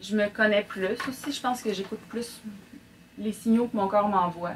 [0.00, 1.32] je me connais plus aussi.
[1.32, 2.40] Je pense que j'écoute plus
[3.18, 4.54] les signaux que mon corps m'envoie.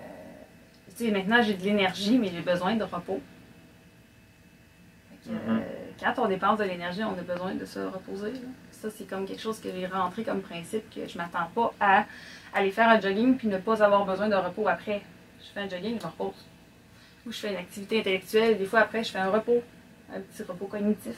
[0.00, 3.20] Euh, maintenant, j'ai de l'énergie, mais j'ai besoin de repos.
[5.24, 5.38] Que, Mhm.
[5.48, 5.60] euh,
[6.00, 8.32] quand on dépense de l'énergie, on a besoin de se reposer.
[8.32, 8.38] là.
[8.72, 12.06] Ça, c'est comme quelque chose que j'ai rentré comme principe, que je m'attends pas à
[12.54, 15.02] aller faire un jogging puis ne pas avoir besoin de repos après.
[15.40, 16.44] Je fais un jogging, je me repose.
[17.26, 19.62] Ou je fais une activité intellectuelle, des fois après, je fais un repos
[20.14, 21.14] un petit repos cognitif.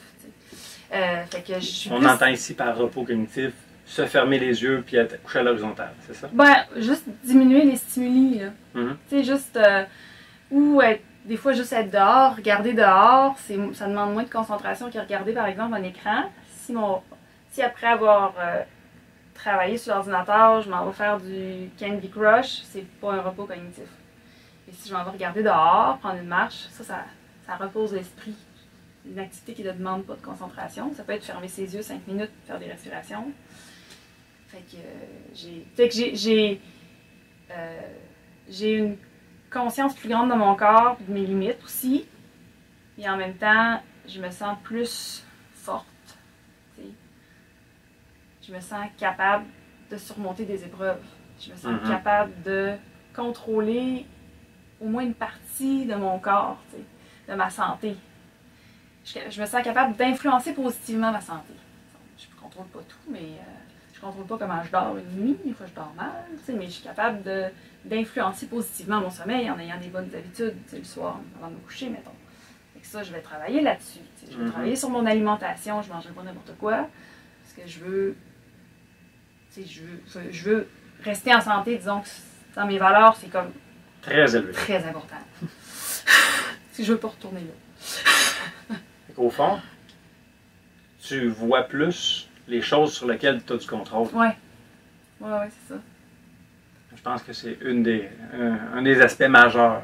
[0.93, 3.51] Euh, fait que je suis On plus- entend ici par repos cognitif
[3.85, 6.29] se fermer les yeux puis être couché à l'horizontale, c'est ça?
[6.31, 8.39] Ben, juste diminuer les stimuli.
[8.39, 8.49] là.
[8.73, 8.97] Mhm.
[9.09, 9.57] Tu sais, juste.
[9.57, 9.83] euh,
[10.51, 13.35] ou être- des fois, juste être dehors, regarder dehors,
[13.73, 16.25] ça demande moins de concentration que regarder, par exemple, un écran.
[16.57, 17.01] Si, mon,
[17.51, 18.61] si après avoir euh,
[19.33, 23.85] travaillé sur l'ordinateur, je m'en vais faire du Candy Crush, c'est pas un repos cognitif.
[24.67, 26.99] Et si je m'en vais regarder dehors, prendre une marche, ça, ça,
[27.47, 28.35] ça repose l'esprit.
[29.05, 30.93] Une activité qui ne demande pas de concentration.
[30.93, 33.31] Ça peut être fermer ses yeux 5 minutes, faire des respirations.
[34.47, 34.89] Fait que euh,
[35.33, 35.65] j'ai.
[35.75, 36.61] Fait que j'ai.
[37.51, 37.81] Euh,
[38.49, 38.97] j'ai une
[39.51, 42.05] conscience plus grande de mon corps, de mes limites aussi.
[42.97, 45.85] Et en même temps, je me sens plus forte.
[46.75, 46.87] tu sais.
[48.47, 49.45] Je me sens capable
[49.91, 51.01] de surmonter des épreuves.
[51.39, 51.89] Je me sens Mhm.
[51.89, 52.73] capable de
[53.15, 54.05] contrôler
[54.79, 56.61] au moins une partie de mon corps,
[57.27, 57.95] de ma santé.
[59.05, 61.53] Je, je me sens capable d'influencer positivement ma santé.
[62.17, 65.37] Je ne contrôle pas tout, mais euh, je contrôle pas comment je dors une nuit.
[65.45, 66.11] Des fois, je dors mal,
[66.49, 67.21] mais je suis capable
[67.85, 71.89] d'influencer positivement mon sommeil en ayant des bonnes habitudes le soir avant de me coucher,
[71.89, 72.11] mettons.
[72.81, 73.99] Que ça, je vais travailler là-dessus.
[74.29, 74.51] Je vais Mhm.
[74.51, 75.81] travailler sur mon alimentation.
[75.81, 76.89] Je ne mangerai pas n'importe quoi.
[77.41, 78.15] Parce que je veux,
[79.55, 80.67] je veux, je veux
[81.01, 81.77] rester en santé.
[81.77, 82.07] Disons que
[82.55, 83.51] dans mes valeurs, c'est comme
[84.01, 84.51] Très élevé.
[84.51, 85.15] très important.
[86.73, 88.75] si je veux pas retourner là.
[89.15, 89.59] Qu'au fond,
[91.01, 94.07] tu vois plus les choses sur lesquelles tu as du contrôle.
[94.13, 94.35] Ouais.
[95.21, 95.79] Ouais, ouais, c'est ça.
[96.95, 99.83] Je pense que c'est une des, un, un des aspects majeurs.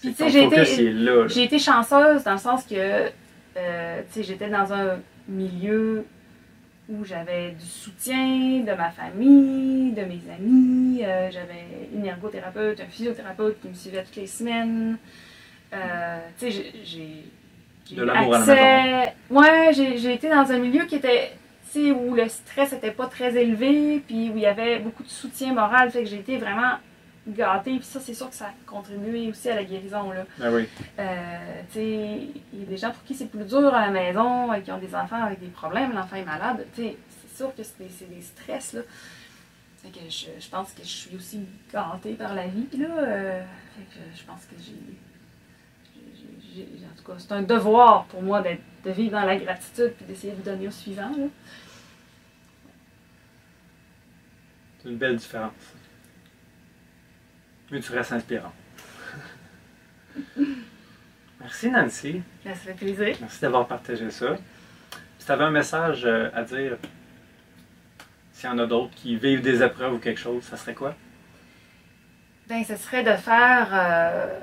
[0.00, 1.28] Puis, tu sais, j'ai été-.
[1.28, 3.10] J'ai chanceuse dans le sens que
[3.56, 4.98] euh, tu sais, j'étais dans un
[5.28, 6.04] milieu
[6.88, 11.04] où j'avais du soutien de ma famille, de mes amis.
[11.04, 14.96] euh, j'avais une ergothérapeute, un physiothérapeute qui me suivait toutes les semaines.
[15.72, 17.24] Euh, tu sais, j'ai
[17.96, 21.32] De l'amour à la accès- Ouais, j'ai été dans un milieu qui était.
[21.72, 25.04] Tu sais, où le stress était pas très élevé, puis où il y avait beaucoup
[25.04, 25.90] de soutien moral.
[25.90, 26.72] Fait que j'ai été vraiment
[27.28, 27.76] gâtée.
[27.76, 30.10] Puis ça, c'est sûr que ça a contribué aussi à la guérison.
[30.10, 30.24] Là.
[30.38, 30.68] Ben oui.
[30.98, 31.06] Euh,
[31.68, 32.18] tu sais,
[32.52, 34.72] il y a des gens pour qui c'est plus dur à la maison, et qui
[34.72, 36.66] ont des enfants avec des problèmes, l'enfant est malade.
[36.74, 36.96] Tu sais,
[37.28, 38.80] c'est sûr que c'est des, des stress, là.
[39.82, 41.40] Fait que je, je pense que je suis aussi
[41.72, 42.86] gâtée par la vie, là.
[42.98, 43.42] euh,
[43.76, 44.74] fait que je pense que j'ai-
[46.58, 50.32] en tout cas, c'est un devoir pour moi de vivre dans la gratitude puis d'essayer
[50.32, 51.12] de donner au suivant.
[54.78, 55.52] C'est une belle différence.
[57.70, 58.52] Mais tu restes inspirant.
[61.40, 62.22] Merci Nancy.
[62.44, 63.16] Ça fait plaisir.
[63.20, 64.36] Merci d'avoir partagé ça.
[65.18, 66.76] Si tu avais un message euh, à dire,
[68.32, 70.94] s'il y en a d'autres qui vivent des épreuves ou quelque chose, ça serait quoi?
[72.48, 74.40] Ben, ce serait de faire, euh,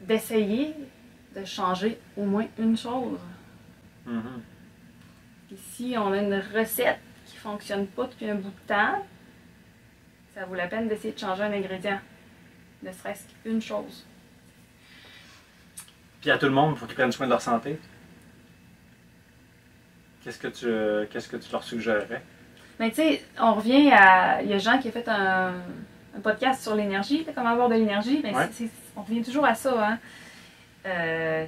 [0.00, 0.74] d'essayer
[1.36, 3.20] de changer au moins une chose.
[4.06, 4.42] Mhm.
[5.48, 9.04] Puis si on a une recette qui fonctionne pas depuis un bout de temps,
[10.34, 12.00] ça vaut la peine d'essayer de changer un ingrédient.
[12.82, 14.06] Ne serait-ce qu'une chose.
[16.20, 17.78] Puis à tout le monde, il faut qu'ils prennent soin de leur santé.
[20.22, 22.22] Qu'est-ce que tu, qu'est-ce que tu leur suggérerais?
[22.80, 24.42] Mais tu sais, on revient à.
[24.42, 25.54] Il y a Jean qui a fait un,
[26.16, 28.20] un podcast sur l'énergie, comment avoir de l'énergie.
[28.22, 28.48] Mais Ouais.
[28.96, 29.88] on revient toujours à ça.
[29.92, 29.98] Hein.
[30.86, 31.46] Euh,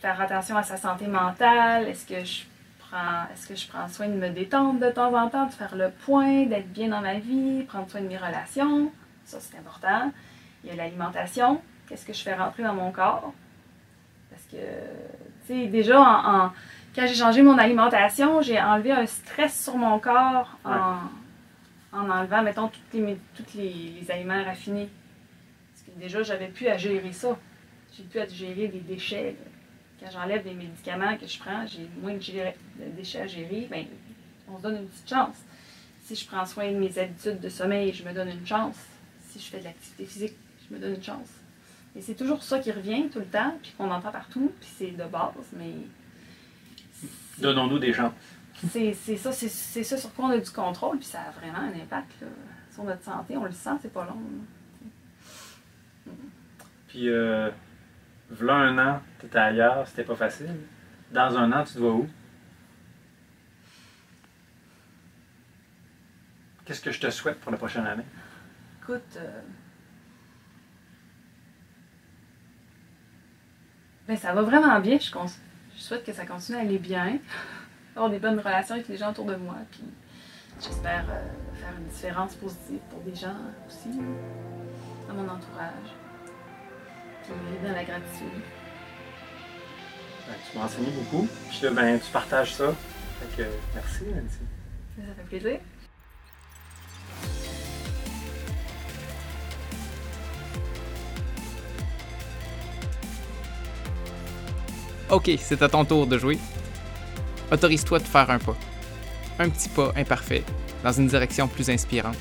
[0.00, 1.88] faire attention à sa santé mentale.
[1.88, 2.42] Est-ce que je
[2.80, 5.74] prends est-ce que je prends soin de me détendre de temps en temps, de faire
[5.76, 8.90] le point, d'être bien dans ma vie, prendre soin de mes relations?
[9.24, 10.12] Ça, c'est important.
[10.62, 11.60] Il y a l'alimentation.
[11.88, 13.32] Qu'est-ce que je fais rentrer dans mon corps?
[14.30, 14.56] Parce que,
[15.46, 16.52] tu sais, déjà, en, en-
[16.94, 20.96] quand j'ai changé mon alimentation, j'ai enlevé un stress sur mon corps en,
[21.92, 24.88] en enlevant, mettons, tous les, tous les, les aliments raffinés.
[25.72, 27.36] Parce que déjà, j'avais plus à gérer ça.
[27.96, 29.36] J'ai plus à gérer des déchets.
[30.00, 33.68] Quand j'enlève des médicaments que je prends, j'ai moins de, déchets à gérer.
[33.70, 33.86] Ben,
[34.48, 35.36] on se donne une petite chance.
[36.02, 38.76] Si je prends soin de mes habitudes de sommeil, je me donne une chance.
[39.28, 40.34] Si je fais de l'activité physique,
[40.68, 41.28] je me donne une chance.
[41.96, 44.90] Et c'est toujours ça qui revient tout le temps, puis qu'on entend partout, puis c'est
[44.90, 45.72] de base, mais
[47.38, 48.12] Donnons-nous des chances.
[48.70, 51.58] c'est ça, c'est- c'est ça sur quoi on a du contrôle, puis ça a vraiment
[51.58, 52.26] un impact là,
[52.72, 53.36] sur notre santé.
[53.36, 54.20] On le sent, c'est pas long.
[56.06, 56.12] là.
[56.88, 57.50] Puis, euh,
[58.30, 60.54] v'là un an, tu étais ailleurs, c'était pas facile.
[61.10, 62.08] Dans un an, tu te vois où?
[66.64, 68.04] Qu'est-ce que je te souhaite pour la prochaine année?
[68.82, 69.40] Écoute, euh,
[74.08, 74.98] ben, ça va vraiment bien.
[74.98, 75.10] Je,
[75.76, 77.18] souhaite que ça continue à aller bien,
[77.96, 79.84] avoir des bonnes relations avec les gens autour de moi, puis
[80.60, 83.90] j'espère euh, faire une différence positive pour des gens aussi,
[85.08, 86.03] à mon entourage.
[87.26, 87.34] Puis
[87.66, 88.42] dans la gratitude.
[90.26, 91.28] Ben, tu m'as enseigné beaucoup.
[91.48, 92.74] Puis là, ben, tu partages ça.
[93.20, 94.38] Fait que, merci, Nancy.
[94.96, 95.60] Ça fait plaisir.
[105.10, 106.38] Ok, c'est à ton tour de jouer.
[107.52, 108.56] Autorise-toi de faire un pas.
[109.38, 110.42] Un petit pas imparfait
[110.82, 112.16] dans une direction plus inspirante.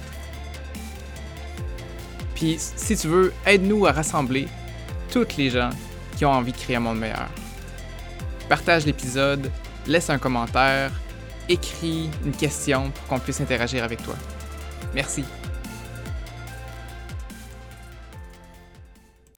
[2.35, 4.47] Puis, si tu veux, aide-nous à rassembler
[5.13, 5.69] toutes les gens
[6.17, 7.29] qui ont envie de créer un monde meilleur.
[8.49, 9.51] Partage l'épisode,
[9.85, 10.91] laisse un commentaire,
[11.47, 14.15] écris une question pour qu'on puisse interagir avec toi.
[14.95, 15.23] Merci.